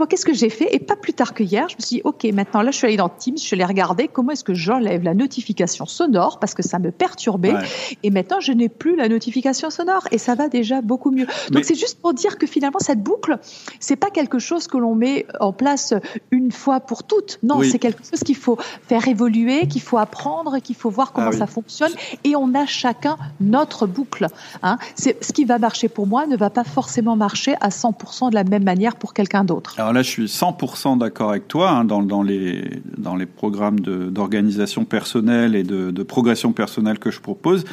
[0.09, 0.75] qu'est-ce que j'ai fait?
[0.75, 2.87] Et pas plus tard que hier, je me suis dit, ok, maintenant là, je suis
[2.87, 6.63] allée dans Teams, je allée regarder comment est-ce que j'enlève la notification sonore parce que
[6.63, 7.55] ça me perturbait.
[8.03, 11.27] Et maintenant, je n'ai plus la notification sonore et ça va déjà beaucoup mieux.
[11.51, 13.39] Donc c'est juste pour dire que finalement cette boucle,
[13.81, 15.95] c'est pas quelque chose que l'on met en place
[16.31, 17.39] une fois pour toutes.
[17.43, 21.31] Non, c'est quelque chose qu'il faut faire évoluer, qu'il faut apprendre, qu'il faut voir comment
[21.33, 21.93] ah ça fonctionne
[22.25, 24.27] et on a chacun notre boucle.
[24.63, 24.79] Hein.
[24.95, 28.29] C'est ce qui va marcher pour moi ne va pas forcément marcher marcher à 100%
[28.29, 29.75] de la même manière pour quelqu'un d'autre.
[29.79, 31.71] Alors là, je suis 100% d'accord avec toi.
[31.71, 37.11] Hein, dans, dans, les, dans les programmes d'organisation personnelle et de, de, progression personnelle que
[37.11, 37.65] je propose,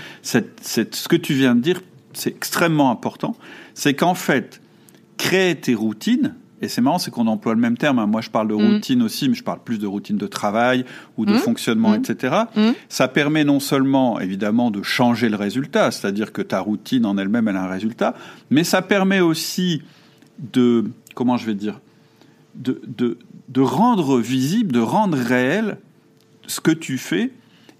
[0.61, 1.81] ce que tu viens de dire,
[2.13, 3.35] c'est extrêmement important.
[3.73, 4.61] C'est qu'en fait,
[5.17, 7.97] créer tes routines, et c'est marrant, c'est qu'on emploie le même terme.
[7.97, 8.05] Hein.
[8.05, 8.73] Moi, je parle de mm.
[8.73, 10.85] routine aussi, mais je parle plus de routine de travail
[11.17, 11.39] ou de mm.
[11.39, 11.95] fonctionnement, mm.
[11.95, 12.35] etc.
[12.87, 17.47] Ça permet non seulement, évidemment, de changer le résultat, c'est-à-dire que ta routine en elle-même,
[17.47, 18.13] elle a un résultat,
[18.51, 19.81] mais ça permet aussi
[20.53, 21.79] de, comment je vais dire,
[22.53, 23.17] de, de,
[23.49, 25.77] de rendre visible, de rendre réel
[26.45, 27.31] ce que tu fais.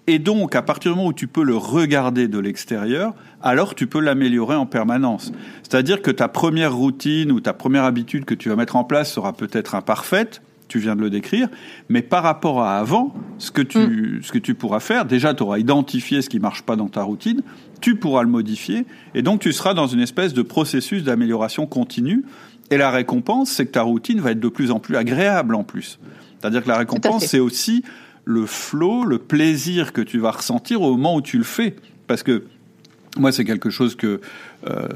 [0.08, 3.88] Et donc, à partir du moment où tu peux le regarder de l'extérieur, alors tu
[3.88, 5.32] peux l'améliorer en permanence.
[5.64, 9.14] C'est-à-dire que ta première routine ou ta première habitude que tu vas mettre en place
[9.14, 11.50] sera peut-être imparfaite, tu viens de le décrire,
[11.90, 14.24] mais par rapport à avant, ce que tu, mm.
[14.24, 17.04] ce que tu pourras faire, déjà tu auras identifié ce qui marche pas dans ta
[17.04, 17.42] routine,
[17.82, 22.24] tu pourras le modifier, et donc tu seras dans une espèce de processus d'amélioration continue,
[22.70, 25.64] et la récompense, c'est que ta routine va être de plus en plus agréable en
[25.64, 26.00] plus.
[26.40, 27.84] C'est-à-dire que la récompense, c'est aussi
[28.26, 31.76] le flow, le plaisir que tu vas ressentir au moment où tu le fais.
[32.08, 32.44] Parce que
[33.18, 34.22] moi, c'est quelque chose que
[34.70, 34.88] euh,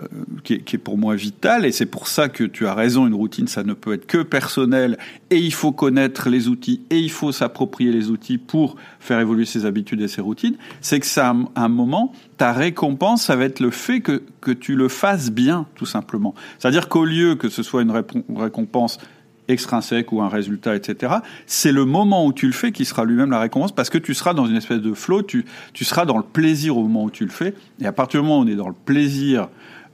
[0.43, 3.07] qui, est, pour moi vital, et c'est pour ça que tu as raison.
[3.07, 4.97] Une routine, ça ne peut être que personnel,
[5.31, 9.45] et il faut connaître les outils, et il faut s'approprier les outils pour faire évoluer
[9.45, 10.55] ses habitudes et ses routines.
[10.79, 14.51] C'est que ça, à un moment, ta récompense, ça va être le fait que que
[14.51, 16.35] tu le fasses bien, tout simplement.
[16.59, 17.91] C'est-à-dire qu'au lieu que ce soit une
[18.35, 18.99] récompense
[19.47, 21.15] extrinsèque ou un résultat, etc.
[21.45, 24.13] C'est le moment où tu le fais qui sera lui-même la récompense parce que tu
[24.13, 27.11] seras dans une espèce de flow, tu, tu seras dans le plaisir au moment où
[27.11, 27.53] tu le fais.
[27.79, 29.49] Et à partir du moment où on est dans le plaisir,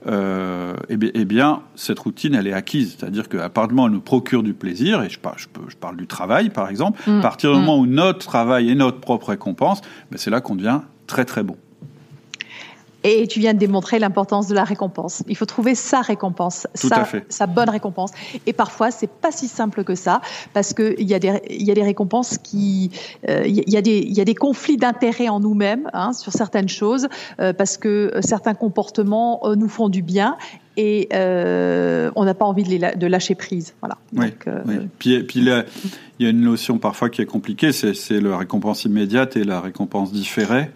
[0.06, 2.96] euh, eh, bien, eh bien, cette routine, elle est acquise.
[2.98, 5.48] C'est-à-dire qu'à partir du moment où elle nous procure du plaisir, et je parle, je,
[5.48, 7.20] peux, je parle du travail, par exemple, à mm.
[7.20, 7.80] partir du moment mm.
[7.80, 9.80] où notre travail est notre propre récompense,
[10.10, 11.56] ben c'est là qu'on devient très très bon.
[13.04, 15.22] Et tu viens de démontrer l'importance de la récompense.
[15.28, 18.12] Il faut trouver sa récompense, sa, sa, bonne récompense.
[18.46, 20.20] Et parfois, c'est pas si simple que ça,
[20.52, 22.90] parce que il y a des, y a des récompenses qui,
[23.28, 26.32] euh, il y a des, il y a des conflits d'intérêts en nous-mêmes hein, sur
[26.32, 27.08] certaines choses,
[27.40, 30.36] euh, parce que certains comportements euh, nous font du bien
[30.76, 33.74] et euh, on n'a pas envie de, les, de, lâcher prise.
[33.80, 33.98] Voilà.
[34.14, 34.74] Oui, Donc, oui.
[34.98, 35.46] Puis, puis il
[36.20, 40.12] y a une notion parfois qui est compliquée, c'est la récompense immédiate et la récompense
[40.12, 40.70] différée.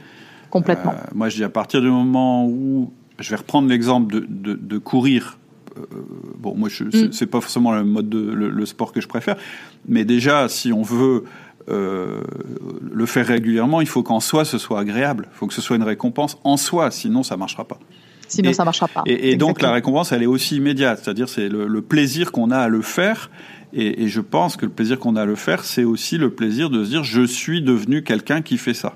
[0.57, 0.93] Complètement.
[0.93, 4.79] Euh, moi, je dis à partir du moment où je vais reprendre l'exemple de, de,
[4.79, 5.39] courir.
[5.77, 5.83] Euh,
[6.39, 7.13] bon, moi, mm.
[7.13, 9.37] c'est pas forcément le mode de le, sport que je préfère,
[9.87, 11.25] mais déjà, si on veut
[11.69, 12.23] euh,
[12.91, 15.29] le faire régulièrement, il faut qu'en soi ce soit agréable.
[15.31, 17.79] Il faut que ce soit une récompense en soi, sinon ça marchera pas.
[18.29, 19.03] Sinon, ça marchera pas.
[19.07, 22.69] Et, donc la récompense, elle est aussi immédiate, c'est-à-dire c'est le, plaisir qu'on a à
[22.69, 23.31] le faire.
[23.73, 26.31] Et, et, je pense que le plaisir qu'on a à le faire, c'est aussi le
[26.31, 28.95] plaisir de se dire je suis devenu quelqu'un qui fait ça.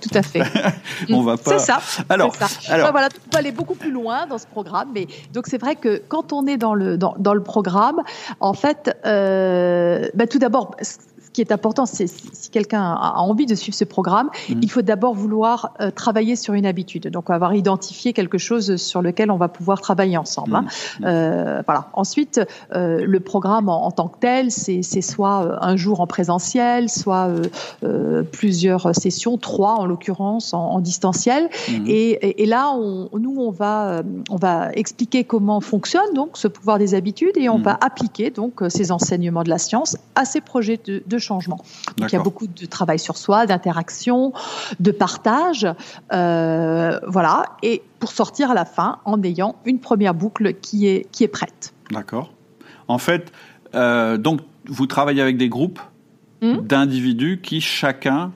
[0.00, 0.42] Tout à fait.
[1.10, 1.58] on va pas.
[1.58, 1.80] C'est ça.
[2.08, 2.34] Alors,
[2.68, 2.90] Alors...
[2.92, 6.02] voilà, on peut aller beaucoup plus loin dans ce programme, mais donc c'est vrai que
[6.08, 8.02] quand on est dans le dans, dans le programme,
[8.40, 10.74] en fait, euh, bah, tout d'abord,
[11.38, 14.58] qui est important, c'est si quelqu'un a envie de suivre ce programme, mhm.
[14.60, 17.06] il faut d'abord vouloir euh, travailler sur une habitude.
[17.10, 20.56] Donc, avoir identifié quelque chose sur lequel on va pouvoir travailler ensemble.
[20.56, 20.64] Hein.
[20.98, 21.06] Mhm.
[21.06, 21.90] Euh, voilà.
[21.92, 22.40] Ensuite,
[22.74, 27.30] euh, le programme en, tant que tel, c'est soit un jour en présentiel, soit
[28.32, 31.48] plusieurs sessions, trois en l'occurrence en, distanciel.
[31.68, 31.84] Mhm.
[31.86, 36.78] Et, et, là, on, nous, on va, on va expliquer comment fonctionne donc ce pouvoir
[36.78, 40.80] des habitudes et on va appliquer donc ces enseignements de la science à ces projets
[40.84, 41.60] de, de changement.
[41.96, 44.32] Donc il y a beaucoup de travail sur soi, d'interaction,
[44.80, 45.66] de partage,
[46.12, 51.06] euh, voilà, et pour sortir à la fin en ayant une première boucle qui est
[51.12, 51.72] qui est prête.
[51.90, 52.32] D'accord.
[52.88, 53.32] En fait,
[53.74, 55.80] euh, donc vous travaillez avec des groupes
[56.42, 56.58] hmm?
[56.60, 58.32] d'individus qui chacun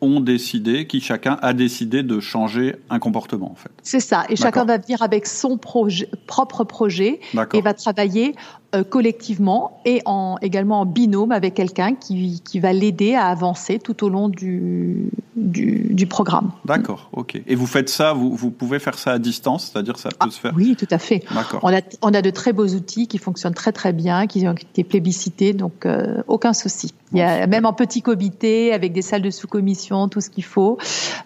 [0.00, 3.72] ont décidé, qui chacun a décidé de changer un comportement en fait.
[3.82, 7.20] C'est ça, et chacun va venir avec son projet, propre projet
[7.52, 8.34] et va travailler
[8.74, 13.78] euh, collectivement et en, également en binôme avec quelqu'un qui, qui va l'aider à avancer
[13.78, 16.50] tout au long du, du, du programme.
[16.66, 17.40] D'accord, ok.
[17.46, 20.30] Et vous faites ça, vous, vous pouvez faire ça à distance, c'est-à-dire ça peut ah,
[20.30, 21.24] se faire Oui, tout à fait.
[21.62, 24.52] On a, on a de très beaux outils qui fonctionnent très très bien, qui ont
[24.52, 26.92] été plébiscités, donc euh, aucun souci.
[27.12, 30.44] Il y a, même en petit comité, avec des salles de sous-commission, tout ce qu'il
[30.44, 30.76] faut,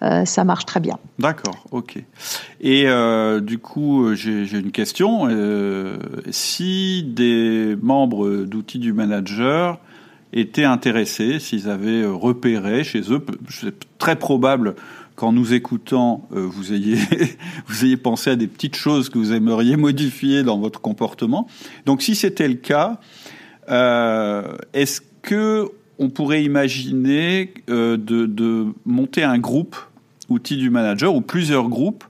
[0.02, 0.96] euh, ça marche très bien.
[1.18, 1.96] D'accord, ok.
[2.60, 2.86] Et
[3.40, 5.26] du coup, j'ai une question.
[6.30, 7.31] Si des
[7.80, 9.78] membres d'outils du manager
[10.32, 14.74] étaient intéressés, s'ils avaient repéré chez eux, c'est très probable
[15.14, 16.96] qu'en nous écoutant, euh, vous ayez
[17.66, 21.46] vous ayez pensé à des petites choses que vous aimeriez modifier dans votre comportement.
[21.86, 22.98] Donc, si c'était le cas,
[23.68, 25.68] euh, est-ce que
[25.98, 29.76] on pourrait imaginer euh, de, de monter un groupe
[30.28, 32.04] outils du manager ou plusieurs groupes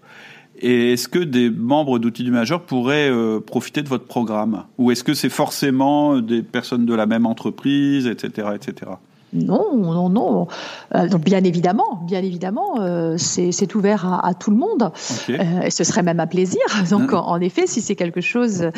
[0.62, 4.64] Et est-ce que des membres d'outils du manager pourraient euh, profiter de votre programme?
[4.78, 8.92] Ou est-ce que c'est forcément des personnes de la même entreprise, etc., etc.
[9.32, 10.46] Non, non, non.
[10.94, 14.92] Euh, donc bien évidemment, bien évidemment, euh, c'est ouvert à, à, tout le monde.
[15.30, 16.60] Euh, et ce serait même un plaisir.
[16.90, 18.70] Donc en, effet, si c'est quelque chose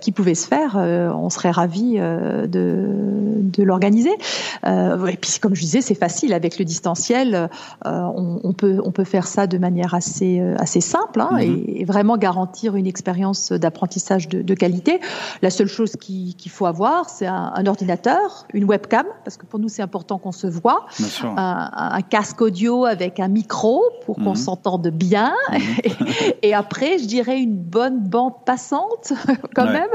[0.00, 4.14] qui pouvait se faire, on serait ravi de, de l'organiser.
[4.64, 7.48] et puis comme je disais, c'est facile avec le distanciel.
[7.84, 11.64] On, on, peut on peut faire ça de manière assez assez simple hein, mm-hmm.
[11.68, 15.00] et, et, vraiment garantir une expérience d'apprentissage de, de, qualité.
[15.42, 19.58] La seule chose qu'il faut avoir, c'est un, un ordinateur, une webcam, parce que pour
[19.58, 20.86] nous c'est un important qu'on se voit,
[21.22, 24.34] un, un, casque audio avec un micro pour qu'on mhm.
[24.34, 25.60] s'entende bien, mhm.
[26.42, 29.12] et, après, je dirais une bonne bande passante
[29.54, 29.88] quand même,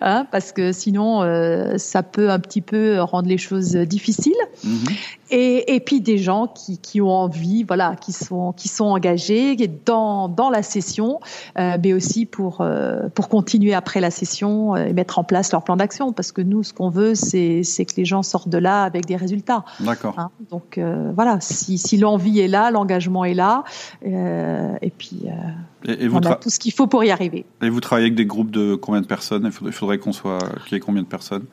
[0.00, 4.32] hein, parce que sinon, euh, ça peut un petit peu rendre les choses difficiles.
[4.64, 4.86] Mhm.
[5.30, 9.56] Et, et, puis des gens qui, qui, ont envie, voilà, qui sont qui sont engagés
[9.84, 11.20] dans dans la session,
[11.58, 15.62] euh, mais aussi pour euh, pour continuer après la session et mettre en place leur
[15.62, 18.58] plan d'action, parce que nous, ce qu'on veut, c'est c'est que les gens sortent de
[18.58, 20.18] là avec des résultats D'accord.
[20.18, 23.64] Hein, donc euh, voilà, si, si l'envie est là, l'engagement est là,
[24.06, 27.44] euh, et puis euh, et, vous on a tout ce qu'il faut pour y arriver.
[27.62, 29.42] Et vous travaillez avec des groupes de combien de personnes?
[29.44, 31.44] Il faudrait, faudrait qu'on soit qu'il y ait combien de personnes?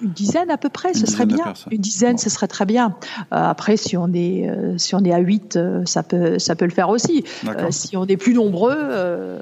[0.00, 1.52] Une dizaine à peu près, ce serait bien.
[1.70, 2.94] Une dizaine, ce serait très bien.
[3.32, 6.54] Euh, après, si on est euh, si on est à 8, euh, ça peut ça
[6.54, 7.24] peut le faire aussi.
[7.70, 8.76] si on est plus nombreux,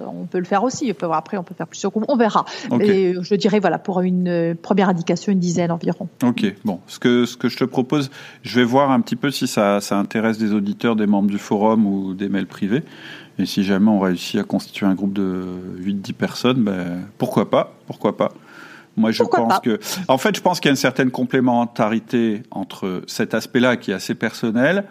[0.07, 0.93] on peut le faire aussi.
[1.13, 2.45] Après, on peut faire plus sur On verra.
[2.71, 3.15] Okay.
[3.21, 6.09] je dirais voilà pour une première indication, une dizaine environ.
[6.23, 6.45] Ok.
[6.65, 8.11] Bon, ce que ce que je te propose,
[8.43, 11.39] je vais voir un petit peu si ça ça intéresse des auditeurs, des membres du
[11.39, 12.83] forum ou des mails privés.
[13.39, 15.43] Et si jamais on réussit à constituer un groupe de
[15.81, 18.33] 8-10 personnes, ben, pourquoi pas Pourquoi pas
[18.97, 19.79] moi, je pense que,
[20.09, 23.95] en fait, je pense qu'il y a une certaine complémentarité entre cet aspect-là qui est
[23.95, 24.85] assez personnel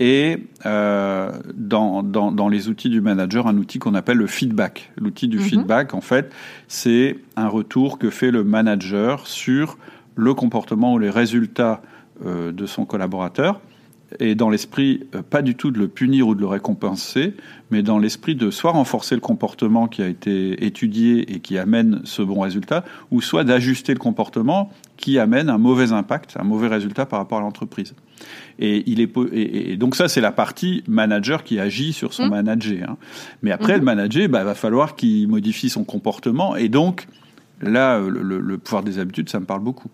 [0.00, 4.92] et euh, dans, dans, dans, les outils du manager, un outil qu'on appelle le feedback.
[4.96, 5.42] L'outil du mm-hmm.
[5.42, 6.32] feedback, en fait,
[6.68, 9.76] c'est un retour que fait le manager sur
[10.16, 11.82] le comportement ou les résultats
[12.24, 13.60] euh, de son collaborateur
[14.18, 17.34] et dans l'esprit euh, pas du tout de le punir ou de le récompenser,
[17.70, 22.00] mais dans l'esprit de soit renforcer le comportement qui a été étudié et qui amène
[22.04, 26.68] ce bon résultat, ou soit d'ajuster le comportement qui amène un mauvais impact, un mauvais
[26.68, 27.94] résultat par rapport à l'entreprise.
[28.58, 32.30] Et, il est, et, donc ça, c'est la partie manager qui agit sur son mmh.
[32.30, 32.90] manager.
[32.90, 32.96] Hein.
[33.42, 33.78] Mais après, mmh.
[33.78, 36.56] le manager, bah, va falloir qu'il modifie son comportement.
[36.56, 37.06] Et donc,
[37.62, 39.90] là, le, le pouvoir des habitudes, ça me parle beaucoup.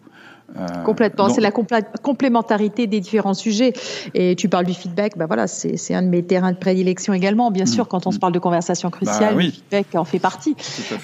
[0.59, 3.73] Euh, Complètement, c'est la complémentarité des différents sujets.
[4.15, 7.51] Et tu parles du feedback, bah voilà, c'est un de mes terrains de prédilection également.
[7.51, 7.89] Bien sûr, mm.
[7.89, 10.55] quand on se parle de conversation cruciale, bah le feedback en fait partie.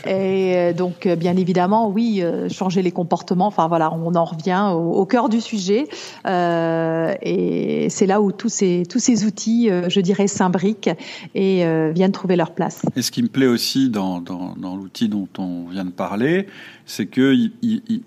[0.07, 3.47] Et euh, donc, euh, bien évidemment, oui, changer les comportements.
[3.47, 5.89] Enfin voilà, on en revient au, cœur du sujet.
[6.27, 10.91] Euh, et c'est là où tous ces tous ces outils, je dirais, s'imbriquent
[11.35, 12.83] et viennent trouver leur place.
[12.97, 16.47] Et ce qui me plaît aussi dans, dans, dans l'outil dont on vient de parler,
[16.87, 18.03] c'est que il, il, il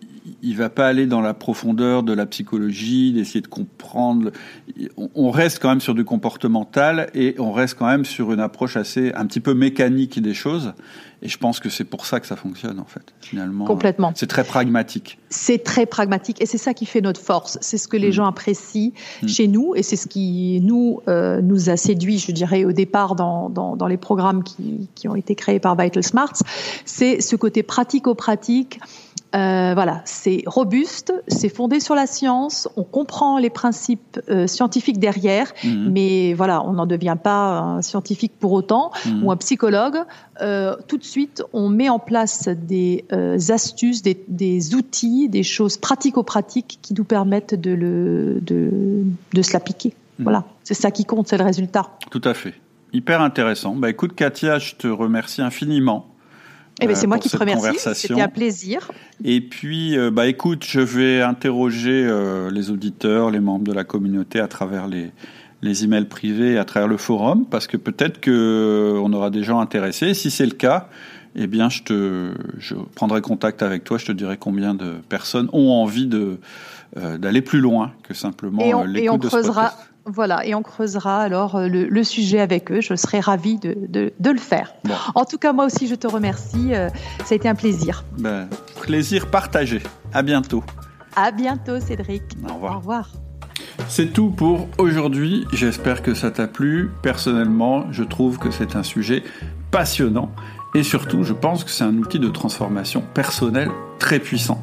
[0.55, 4.31] va pas aller dans la profondeur de la psychologie, d'essayer de comprendre.
[5.15, 8.77] On reste quand même sur du comportemental et on reste quand même sur une approche
[8.77, 10.73] assez, un petit peu mécanique des choses.
[11.21, 13.65] Et je pense que c'est pour ça que ça fonctionne, en fait, finalement.
[13.65, 14.11] Complètement.
[14.15, 15.17] C'est très pragmatique.
[15.29, 17.57] C'est très pragmatique et c'est ça qui fait notre force.
[17.61, 18.13] C'est ce que les mm.
[18.13, 18.91] gens apprécient
[19.23, 19.27] mm.
[19.27, 23.15] chez nous et c'est ce qui nous euh, nous a séduit, je dirais, au départ
[23.15, 26.43] dans, dans, dans les programmes qui, qui ont été créés par Vital Smarts.
[26.85, 28.79] C'est ce côté pratico-pratique
[29.35, 34.97] euh, voilà, c'est robuste, c'est fondé sur la science, on comprend les principes euh, scientifiques
[34.97, 35.91] derrière, mhm.
[35.91, 39.23] mais voilà, on n'en devient pas un scientifique pour autant mhm.
[39.23, 39.97] ou un psychologue.
[40.41, 43.03] Euh, tout de suite, on met en place des
[43.49, 49.95] astuces, des, outils, des choses pratico-pratiques qui nous permettent de, le, de, de se l'appliquer.
[50.17, 50.23] Mhm.
[50.23, 51.89] Voilà, c'est ça qui compte, c'est le résultat.
[52.09, 52.53] Tout à fait.
[52.93, 53.75] Hyper intéressant.
[53.75, 56.14] Bah écoute Katia, je te remercie infiniment
[56.81, 57.77] eh ben, c'est moi qui te remercie.
[57.93, 58.91] C'était un plaisir.
[59.23, 63.83] Et puis, euh, bah, écoute, je vais interroger euh, les auditeurs, les membres de la
[63.83, 65.11] communauté à travers les,
[65.61, 69.59] les emails privés, à travers le forum, parce que peut-être que on aura des gens
[69.59, 70.13] intéressés.
[70.13, 70.89] Si c'est le cas,
[71.35, 73.97] eh bien, je te, je prendrai contact avec toi.
[73.97, 76.39] Je te dirai combien de personnes ont envie de
[76.97, 79.91] euh, d'aller plus loin que simplement l'écoute de ce podcast.
[80.05, 82.79] Voilà, et on creusera alors euh, le, sujet avec eux.
[82.79, 83.75] Je serai ravie de,
[84.19, 84.75] de, le faire.
[85.15, 86.75] En tout cas, moi aussi, je te remercie.
[86.75, 86.89] Euh,
[87.23, 88.03] ça a été un plaisir.
[88.19, 88.47] Ben,
[88.81, 89.81] plaisir partagé.
[90.13, 90.63] À bientôt.
[91.15, 92.23] À bientôt, Cédric.
[92.47, 92.73] Au revoir.
[92.73, 93.09] Au revoir.
[93.87, 95.47] C'est tout pour aujourd'hui.
[95.53, 96.91] J'espère que ça t'a plu.
[97.01, 99.23] Personnellement, je trouve que c'est un sujet
[99.71, 100.31] passionnant.
[100.75, 104.61] Et surtout, je pense que c'est un outil de transformation personnelle très puissant.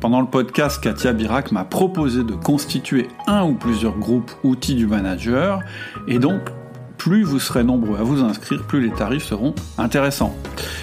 [0.00, 4.86] Pendant le podcast, Katia Birac m'a proposé de constituer un ou plusieurs groupes outils du
[4.86, 5.60] manager
[6.08, 6.40] et donc
[6.98, 10.36] plus vous serez nombreux à vous inscrire, plus les tarifs seront intéressants.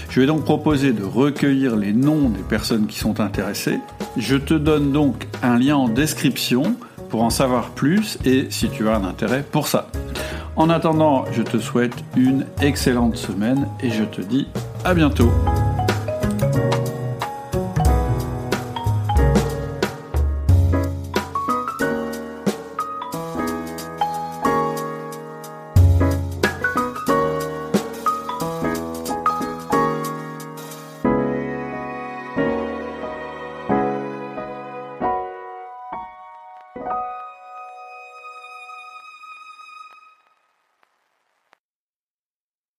[0.09, 3.79] Je vais donc proposer de recueillir les noms des personnes qui sont intéressées.
[4.17, 6.75] Je te donne donc un lien en description
[7.09, 9.87] pour en savoir plus et si tu as un intérêt pour ça.
[10.55, 14.47] En attendant, je te souhaite une excellente semaine et je te dis
[14.83, 15.31] à bientôt.